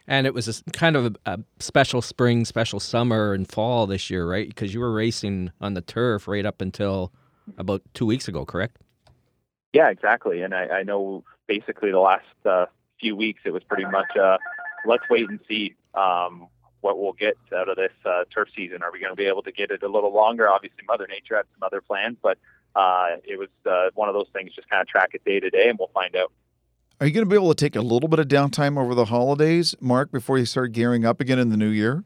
[0.09, 4.11] And it was a, kind of a, a special spring, special summer, and fall this
[4.11, 4.49] year, right?
[4.49, 7.13] Because you were racing on the turf right up until
[7.57, 8.79] about two weeks ago, correct?
[9.73, 10.43] Yeah, exactly.
[10.43, 12.67] And I, I know basically the last uh,
[13.01, 14.39] few weeks it was pretty much uh,
[14.87, 16.47] let's wait and see um,
[16.81, 18.83] what we'll get out of this uh, turf season.
[18.83, 20.49] Are we going to be able to get it a little longer?
[20.49, 22.39] Obviously, Mother Nature had some other plans, but
[22.75, 24.53] uh, it was uh, one of those things.
[24.55, 26.33] Just kind of track it day to day, and we'll find out.
[27.01, 29.07] Are you going to be able to take a little bit of downtime over the
[29.07, 32.05] holidays, Mark, before you start gearing up again in the new year?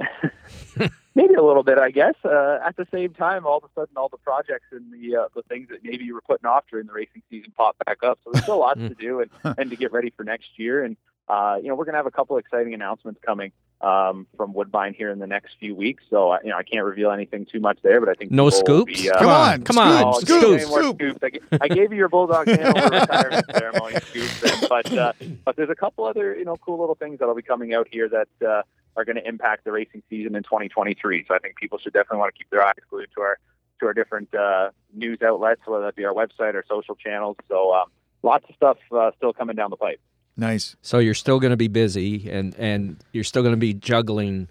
[1.14, 2.14] Maybe a little bit, I guess.
[2.24, 5.28] Uh, at the same time, all of a sudden, all the projects and the uh,
[5.34, 8.18] the things that maybe you were putting off during the racing season pop back up.
[8.24, 10.84] So there's still lots to do and, and to get ready for next year.
[10.84, 10.96] And
[11.28, 13.50] uh, you know, we're going to have a couple exciting announcements coming
[13.80, 16.04] um, from Woodbine here in the next few weeks.
[16.10, 18.44] So uh, you know, I can't reveal anything too much there, but I think No
[18.48, 19.02] people scoops?
[19.02, 20.96] Be, uh, Come on, come on, Oh, scoop, give me more scoop.
[20.96, 21.18] scoops.
[21.24, 25.12] I, g- I gave you your Bulldog Hanover retirement ceremony scoops, but uh,
[25.44, 28.08] but there's a couple other you know cool little things that'll be coming out here
[28.08, 28.28] that.
[28.48, 28.62] Uh,
[29.00, 31.24] are going to impact the racing season in 2023.
[31.26, 33.38] So I think people should definitely want to keep their eyes glued to our
[33.80, 37.36] to our different uh, news outlets, whether that be our website or social channels.
[37.48, 37.86] So um,
[38.22, 40.00] lots of stuff uh, still coming down the pipe.
[40.36, 40.76] Nice.
[40.82, 44.48] So you're still going to be busy, and and you're still going to be juggling,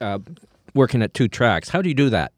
[0.00, 0.18] uh,
[0.74, 1.68] working at two tracks.
[1.68, 2.32] How do you do that?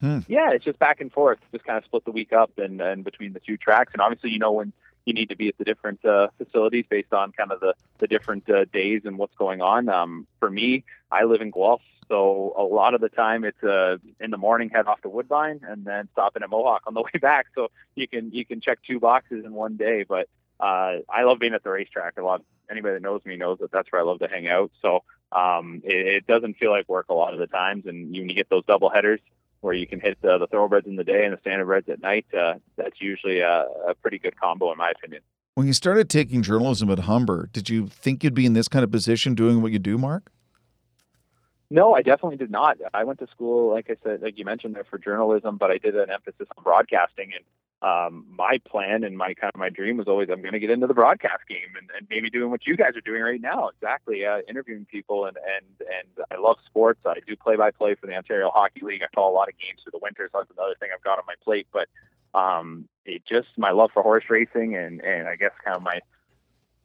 [0.00, 1.38] Yeah, it's just back and forth.
[1.50, 3.92] Just kind of split the week up and, and between the two tracks.
[3.92, 4.72] And obviously, you know when
[5.08, 8.06] you need to be at the different uh, facilities based on kind of the the
[8.06, 9.88] different uh, days and what's going on.
[9.88, 13.96] Um, for me, I live in Guelph, so a lot of the time it's uh,
[14.20, 17.18] in the morning head off to Woodbine and then stopping at Mohawk on the way
[17.20, 17.46] back.
[17.54, 20.04] So you can you can check two boxes in one day.
[20.06, 20.28] But
[20.60, 22.18] uh, I love being at the racetrack.
[22.18, 22.42] A lot.
[22.70, 24.70] Anybody that knows me knows that that's where I love to hang out.
[24.82, 25.02] So
[25.32, 27.86] um, it, it doesn't feel like work a lot of the times.
[27.86, 29.20] And you, when you get those double headers
[29.60, 32.26] where you can hit uh, the thoroughbreds in the day and the standardbreds at night,
[32.38, 35.22] uh, that's usually a, a pretty good combo in my opinion.
[35.54, 38.84] When you started taking journalism at Humber, did you think you'd be in this kind
[38.84, 40.30] of position doing what you do, Mark?
[41.70, 42.78] No, I definitely did not.
[42.94, 45.78] I went to school, like I said, like you mentioned there, for journalism, but I
[45.78, 47.32] did an emphasis on broadcasting.
[47.34, 47.44] And
[47.80, 50.70] um, my plan and my kind of my dream was always I'm going to get
[50.70, 53.68] into the broadcast game and, and maybe doing what you guys are doing right now.
[53.68, 57.00] Exactly, uh, interviewing people and and and I love sports.
[57.06, 59.02] I do play by play for the Ontario Hockey League.
[59.02, 61.18] I call a lot of games through the winter, so that's another thing I've got
[61.18, 61.68] on my plate.
[61.72, 61.88] But
[62.34, 66.00] um, it just my love for horse racing and and I guess kind of my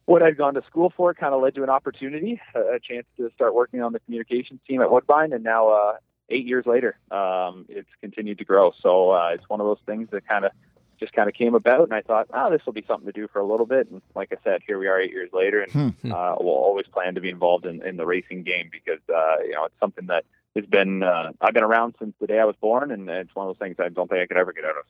[0.04, 3.06] what I'd gone to school for kind of led to an opportunity, a, a chance
[3.16, 5.94] to start working on the communications team at Woodbine, and now uh,
[6.28, 8.72] eight years later, um, it's continued to grow.
[8.80, 10.52] So uh, it's one of those things that kind of
[10.98, 13.28] just kind of came about, and I thought, oh, this will be something to do
[13.28, 13.90] for a little bit.
[13.90, 16.12] And like I said, here we are eight years later, and Hmm.
[16.12, 19.52] uh, we'll always plan to be involved in, in the racing game because uh, you
[19.52, 20.24] know it's something that
[20.56, 23.48] has been uh, I've been around since the day I was born, and it's one
[23.48, 24.84] of those things I don't think I could ever get out of.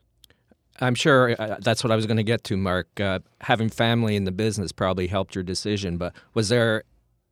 [0.80, 3.00] I'm sure uh, that's what I was going to get to, Mark.
[3.00, 6.82] Uh, having family in the business probably helped your decision, but was there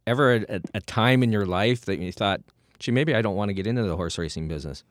[0.06, 2.40] ever a, a time in your life that you thought,
[2.78, 4.84] gee, maybe I don't want to get into the horse racing business?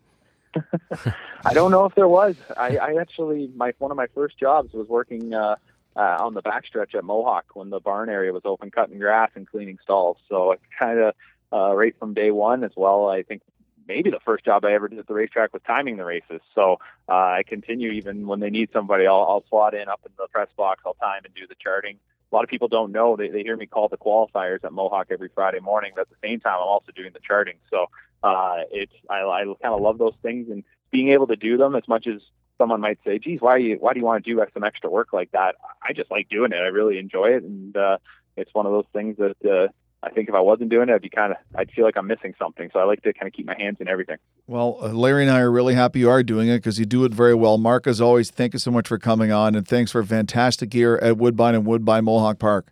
[1.46, 2.36] I don't know if there was.
[2.58, 5.56] I, I actually my one of my first jobs was working uh,
[5.96, 9.48] uh, on the backstretch at Mohawk when the barn area was open, cutting grass and
[9.48, 10.18] cleaning stalls.
[10.30, 11.16] So I kind of
[11.54, 13.10] uh, right from day one as well.
[13.10, 13.42] I think
[13.88, 16.42] maybe the first job I ever did at the racetrack was timing the races.
[16.56, 16.80] So
[17.10, 20.28] uh, I continue even when they need somebody, I'll, I'll slot in up in the
[20.28, 21.98] press box, I'll time and do the charting.
[22.32, 23.18] A lot of people don't know.
[23.18, 26.16] They, they hear me call the qualifiers at Mohawk every Friday morning, but at the
[26.24, 27.56] same time, I'm also doing the charting.
[27.70, 27.88] So
[28.24, 31.76] uh, it's I, I kind of love those things and being able to do them
[31.76, 32.22] as much as
[32.58, 35.14] someone might say, "Geez, why you why do you want to do some extra work
[35.14, 36.58] like that?" I just like doing it.
[36.58, 37.98] I really enjoy it, and uh,
[38.38, 39.68] it's one of those things that uh,
[40.04, 42.08] I think if I wasn't doing it, I'd be kind of, I'd feel like I'm
[42.08, 42.70] missing something.
[42.74, 44.18] So I like to kind of keep my hands in everything.
[44.48, 47.06] Well, uh, Larry and I are really happy you are doing it because you do
[47.06, 47.60] it very well.
[47.60, 50.74] Mark, as always, thank you so much for coming on and thanks for a fantastic
[50.74, 52.72] year at Woodbine and Woodbine Mohawk Park.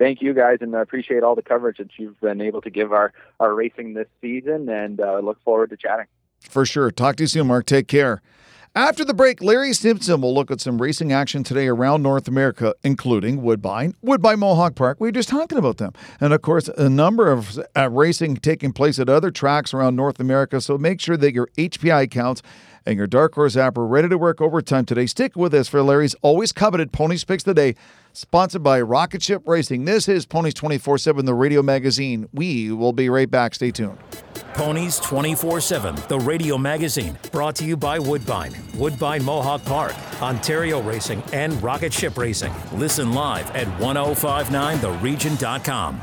[0.00, 2.90] Thank you guys, and I appreciate all the coverage that you've been able to give
[2.90, 6.06] our, our racing this season, and uh, look forward to chatting.
[6.40, 6.90] For sure.
[6.90, 7.66] Talk to you soon, Mark.
[7.66, 8.22] Take care.
[8.76, 12.72] After the break, Larry Simpson will look at some racing action today around North America,
[12.84, 15.00] including Woodbine, Woodbine Mohawk Park.
[15.00, 15.92] We were just talking about them.
[16.20, 20.20] And of course, a number of uh, racing taking place at other tracks around North
[20.20, 20.60] America.
[20.60, 22.42] So make sure that your HPI counts
[22.86, 25.06] and your Dark Horse app are ready to work overtime today.
[25.06, 27.74] Stick with us for Larry's always coveted Ponies Picks today,
[28.12, 29.84] sponsored by Rocket Ship Racing.
[29.84, 32.28] This is Ponies 24 7, the radio magazine.
[32.32, 33.56] We will be right back.
[33.56, 33.98] Stay tuned.
[34.54, 40.82] Ponies 24 7, the radio magazine, brought to you by Woodbine, Woodbine Mohawk Park, Ontario
[40.82, 42.52] Racing, and Rocket Ship Racing.
[42.72, 46.02] Listen live at 1059theregion.com.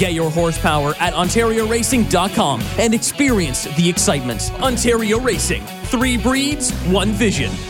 [0.00, 4.50] Get your horsepower at OntarioRacing.com and experience the excitement.
[4.62, 5.62] Ontario Racing.
[5.90, 7.69] Three breeds, one vision.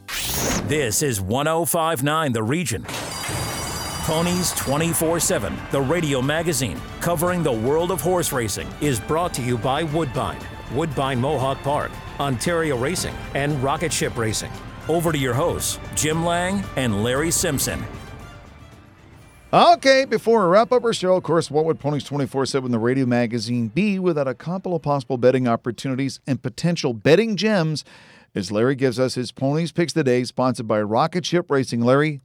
[0.71, 2.85] This is 1059 The Region.
[4.05, 9.41] Ponies 24 7, the radio magazine covering the world of horse racing, is brought to
[9.41, 10.39] you by Woodbine,
[10.73, 11.91] Woodbine Mohawk Park,
[12.21, 14.49] Ontario Racing, and Rocket Ship Racing.
[14.87, 17.83] Over to your hosts, Jim Lang and Larry Simpson.
[19.51, 22.79] Okay, before we wrap up our show, of course, what would Ponies 24 7, the
[22.79, 27.83] radio magazine, be without a couple of possible betting opportunities and potential betting gems?
[28.33, 31.81] As Larry gives us his Ponies Picks today, sponsored by Rocket Ship Racing.
[31.81, 32.21] Larry,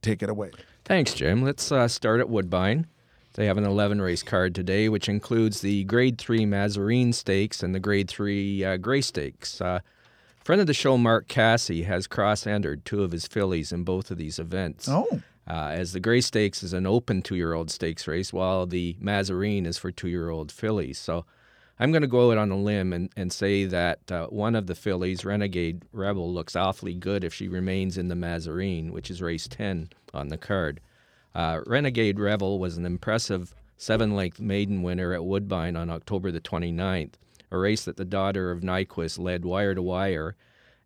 [0.00, 0.52] take it away.
[0.86, 1.42] Thanks, Jim.
[1.42, 2.86] Let's uh, start at Woodbine.
[3.34, 7.74] They have an 11 race card today, which includes the Grade 3 Mazarine Stakes and
[7.74, 9.60] the Grade 3 uh, Grey Stakes.
[9.60, 9.80] Uh,
[10.42, 14.10] friend of the show, Mark Casse, has cross entered two of his fillies in both
[14.10, 14.88] of these events.
[14.88, 15.20] Oh.
[15.46, 18.96] Uh, as the Grey Stakes is an open two year old stakes race, while the
[18.98, 20.98] Mazarine is for two year old fillies.
[20.98, 21.26] So
[21.80, 24.66] I'm going to go out on a limb and, and say that uh, one of
[24.66, 29.22] the fillies, Renegade Rebel, looks awfully good if she remains in the Mazarine, which is
[29.22, 30.82] race 10 on the card.
[31.34, 36.42] Uh, Renegade Rebel was an impressive seven length maiden winner at Woodbine on October the
[36.42, 37.14] 29th,
[37.50, 40.36] a race that the daughter of Nyquist led wire to wire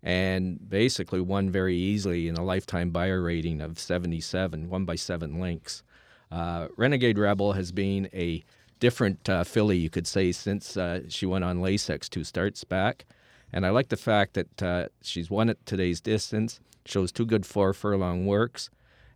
[0.00, 5.40] and basically won very easily in a lifetime Beyer rating of 77, won by seven
[5.40, 5.82] lengths.
[6.30, 8.44] Uh, Renegade Rebel has been a
[8.80, 13.04] different uh, filly, you could say, since uh, she went on Lasix two starts back.
[13.52, 17.46] And I like the fact that uh, she's won at today's distance, shows two good
[17.46, 18.68] four furlong works.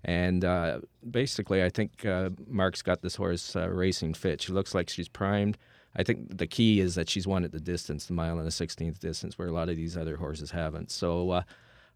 [0.04, 0.80] And uh,
[1.10, 4.40] basically, I think uh, Mark's got this horse uh, racing fit.
[4.40, 5.58] She looks like she's primed.
[5.96, 8.52] I think the key is that she's won at the distance, the mile and the
[8.52, 10.92] 16th distance, where a lot of these other horses haven't.
[10.92, 11.42] So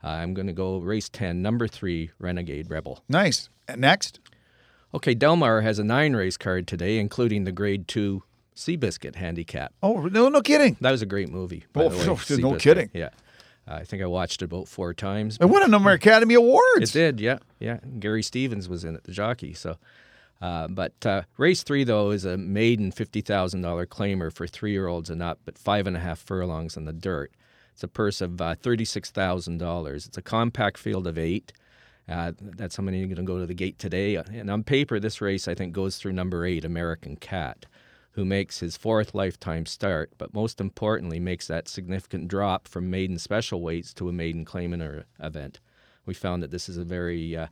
[0.03, 3.05] I'm going to go race 10, number three, Renegade Rebel.
[3.09, 3.49] Nice.
[3.77, 4.19] Next?
[4.95, 8.23] Okay, Del Mar has a nine race card today, including the Grade Two
[8.55, 9.73] Seabiscuit handicap.
[9.83, 10.77] Oh no, no kidding!
[10.81, 11.65] That was a great movie.
[11.73, 12.59] By Oh, the way, no Seabiscuit.
[12.61, 12.91] kidding.
[12.93, 13.09] Yeah,
[13.67, 15.39] I think I watched it about four times.
[15.41, 16.91] It won a number of Academy Awards.
[16.91, 17.79] It did, yeah, yeah.
[17.99, 19.55] Gary Stevens was in it, the jockey.
[19.55, 19.77] So,
[20.43, 24.73] uh, but uh, race three though is a maiden fifty thousand dollar claimer for three
[24.73, 27.33] year olds and up, but five and a half furlongs in the dirt.
[27.73, 30.07] It's a purse of uh, thirty six thousand dollars.
[30.07, 31.55] It's a compact field of eight.
[32.09, 34.17] Uh, that's how many are going to go to the gate today.
[34.17, 37.67] And on paper, this race I think goes through number eight, American Cat,
[38.13, 43.19] who makes his fourth lifetime start, but most importantly makes that significant drop from maiden
[43.19, 45.61] special weights to a maiden claimant event.
[46.05, 47.47] We found that this is a very uh,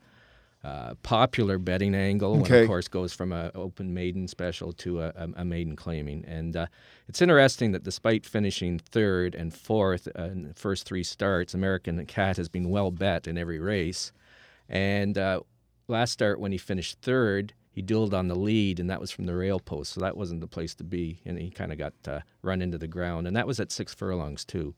[0.64, 2.64] uh, popular betting angle when Okay.
[2.64, 6.24] a horse goes from an open maiden special to a, a, a maiden claiming.
[6.26, 6.66] And uh,
[7.08, 12.04] it's interesting that despite finishing third and fourth uh, in the first three starts, American
[12.04, 14.12] Cat has been well bet in every race.
[14.70, 15.40] And uh,
[15.88, 19.26] last start, when he finished third, he dueled on the lead, and that was from
[19.26, 21.20] the rail post, so that wasn't the place to be.
[21.26, 23.92] And he kind of got uh, run into the ground, and that was at six
[23.92, 24.74] furlongs too.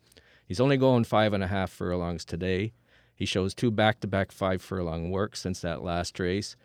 [0.47, 2.73] He's only going five and a half furlongs today.
[3.15, 6.57] He shows two back-to-back five furlong works since that last race,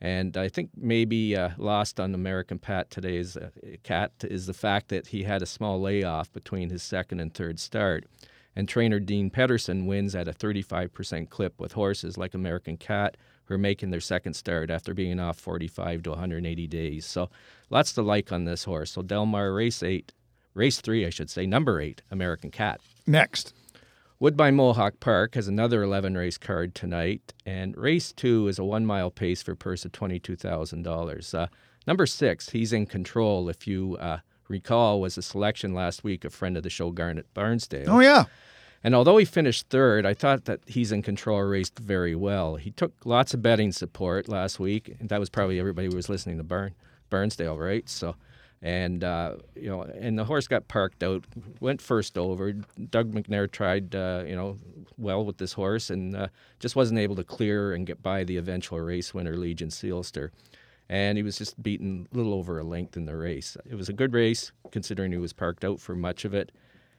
[0.00, 3.50] and I think maybe uh, lost on American Pat today is uh,
[3.82, 7.60] Cat is the fact that he had a small layoff between his second and third
[7.60, 8.06] start.
[8.56, 13.54] And trainer Dean Pedersen wins at a 35% clip with horses like American Cat, who
[13.54, 17.06] are making their second start after being off 45 to 180 days.
[17.06, 17.30] So
[17.68, 18.92] lots to like on this horse.
[18.92, 20.12] So Del Mar race eight,
[20.54, 22.80] race three, I should say, number eight, American Cat.
[23.06, 23.54] Next.
[24.20, 28.84] Woodbine Mohawk Park has another 11 race card tonight, and race two is a one
[28.84, 31.34] mile pace for a purse of $22,000.
[31.34, 31.46] Uh,
[31.86, 33.48] number six, he's in control.
[33.48, 34.18] If you uh,
[34.50, 37.88] recall, was a selection last week, a friend of the show, Garnet Barnsdale.
[37.88, 38.24] Oh yeah.
[38.82, 42.56] And although he finished third, I thought that he's in control raced very well.
[42.56, 46.08] He took lots of betting support last week, and that was probably everybody who was
[46.08, 46.74] listening to Burn
[47.10, 47.86] Barnsdale, right?
[47.88, 48.16] So,
[48.62, 51.24] and uh, you know, and the horse got parked out,
[51.60, 52.52] went first over.
[52.52, 54.56] Doug McNair tried, uh, you know,
[54.96, 56.28] well with this horse, and uh,
[56.58, 60.30] just wasn't able to clear and get by the eventual race winner, Legion Seelster.
[60.90, 63.56] And he was just beaten a little over a length in the race.
[63.64, 66.50] It was a good race, considering he was parked out for much of it.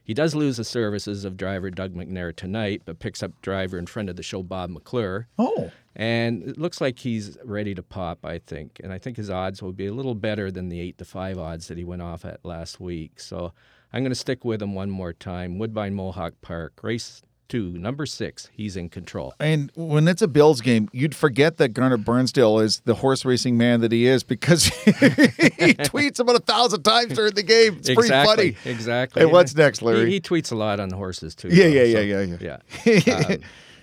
[0.01, 3.85] He does lose the services of driver Doug McNair tonight, but picks up driver in
[3.85, 5.27] front of the show Bob McClure.
[5.37, 5.71] Oh.
[5.93, 8.79] And it looks like he's ready to pop, I think.
[8.81, 11.37] And I think his odds will be a little better than the 8 to 5
[11.37, 13.19] odds that he went off at last week.
[13.19, 13.51] So
[13.91, 15.59] I'm going to stick with him one more time.
[15.59, 18.49] Woodbine Mohawk Park, race two, number six.
[18.53, 19.33] He's in control.
[19.39, 23.57] And when it's a Bills game, you'd forget that Garnet Barnsdale is the horse racing
[23.57, 27.75] man that he is because he tweets about a thousand times during the game.
[27.79, 28.55] It's pretty funny.
[28.63, 29.21] Exactly.
[29.21, 30.05] Hey, what's next, Larry?
[30.05, 31.49] He, he tweets a lot on the horses too.
[31.49, 33.35] Yeah, though, yeah, so- yeah, yeah, yeah.
[33.35, 33.37] Um,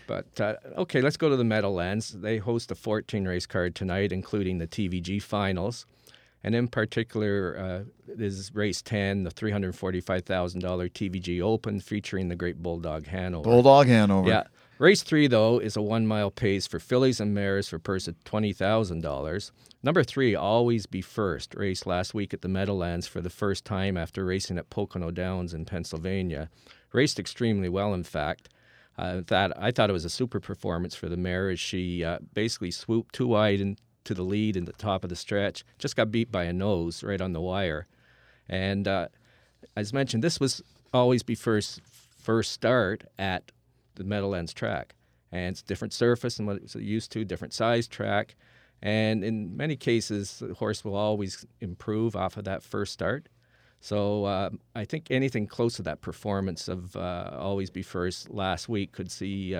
[0.07, 2.13] but uh, okay, let's go to the Meadowlands.
[2.13, 5.85] They host a 14 race card tonight, including the TVG finals.
[6.45, 10.23] And in particular, uh, is race 10, the $345,000
[10.63, 13.45] TVG Open featuring the Great Bulldog Hanover.
[13.45, 14.29] Bulldog Hanover.
[14.29, 14.45] Yeah.
[14.79, 18.15] Race three, though, is a one mile pace for fillies and mares for purse of
[18.23, 19.51] $20,000.
[19.83, 23.97] Number three, Always Be First, race last week at the Meadowlands for the first time
[23.97, 26.49] after racing at Pocono Downs in Pennsylvania.
[26.93, 28.51] Raced extremely well, in fact.
[28.97, 32.19] Uh, that I thought it was a super performance for the mare as she uh,
[32.35, 33.61] basically swooped too wide
[34.09, 35.65] into the lead in the top of the stretch.
[35.79, 37.87] Just got beat by a nose right on the wire.
[38.49, 39.09] And uh,
[39.77, 40.63] as mentioned, this was
[40.95, 41.83] always be first
[42.19, 43.53] first start at
[43.97, 44.95] the Meadowlands track,
[45.33, 48.37] and it's different surface than what it's used to, different size track,
[48.83, 53.29] and in many cases, the horse will always improve off of that first start.
[53.81, 58.69] So uh, I think anything close to that performance of uh, always be first last
[58.69, 59.55] week could see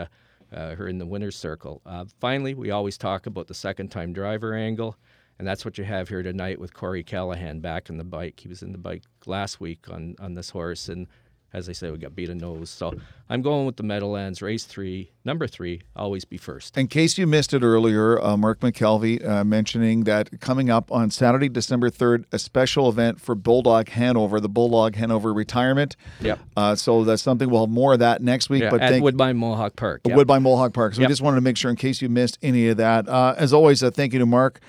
[0.53, 1.83] uh, her in the winner's circle.
[1.85, 4.97] Uh, finally, we always talk about the second time driver angle.
[5.39, 8.41] And that's what you have here tonight with Corey Callahan back in the bike.
[8.41, 11.07] He was in the bike last week on, on this horse, and
[11.53, 12.69] as I said, we got beat a nose.
[12.69, 12.95] So
[13.31, 16.77] I'm going with the Meadowlands race three, number three, always be first.
[16.77, 21.11] In case you missed it earlier, uh, Mark McKelvey uh, mentioning that coming up on
[21.11, 25.97] Saturday, December 3rd, a special event for Bulldog Hanover, the Bulldog Hanover retirement.
[26.21, 26.39] Yep.
[26.57, 28.63] Uh, so that's something we'll have more of that next week.
[28.63, 30.03] Yeah, but at thank, Woodbine Mohawk Park.
[30.07, 30.17] Yep.
[30.17, 30.95] Woodbine Mohawk Park.
[30.95, 31.09] So Yep.
[31.09, 33.09] we just wanted to make sure, in case you missed any of that.
[33.09, 34.61] Uh, as always, uh, thank you to Mark.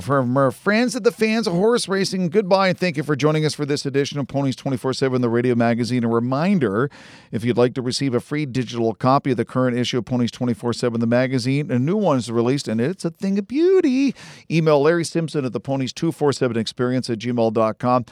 [0.00, 3.44] From our friends at the fans of horse racing, goodbye and thank you for joining
[3.44, 6.04] us for this edition of Ponies 24 7, the radio magazine.
[6.04, 6.90] A reminder
[7.32, 10.30] if you'd like to receive a free digital copy of the current issue of Ponies
[10.30, 14.14] 24 7, the magazine, a new one is released and it's a thing of beauty.
[14.50, 18.04] Email Larry Simpson at the Ponies 247 experience at gmail.com.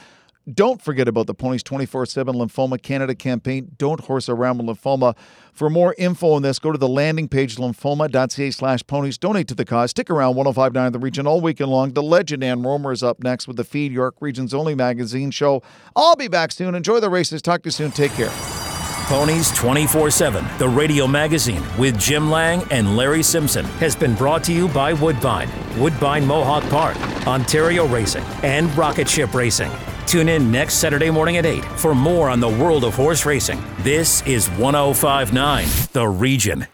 [0.51, 3.75] Don't forget about the Ponies 24 7 Lymphoma Canada campaign.
[3.77, 5.13] Don't horse around with lymphoma.
[5.51, 9.17] For more info on this, go to the landing page lymphoma.ca slash ponies.
[9.17, 9.89] Donate to the cause.
[9.89, 11.91] Stick around 1059 The Region all weekend long.
[11.91, 15.61] The legend Ann Romer is up next with the Feed York Region's only magazine show.
[15.97, 16.75] I'll be back soon.
[16.75, 17.41] Enjoy the races.
[17.41, 17.91] Talk to you soon.
[17.91, 18.31] Take care.
[19.07, 24.45] Ponies 24 7, the radio magazine with Jim Lang and Larry Simpson, has been brought
[24.45, 29.71] to you by Woodbine, Woodbine Mohawk Park, Ontario Racing, and Rocket Ship Racing.
[30.07, 33.61] Tune in next Saturday morning at 8 for more on the world of horse racing.
[33.79, 36.65] This is 1059 The Region.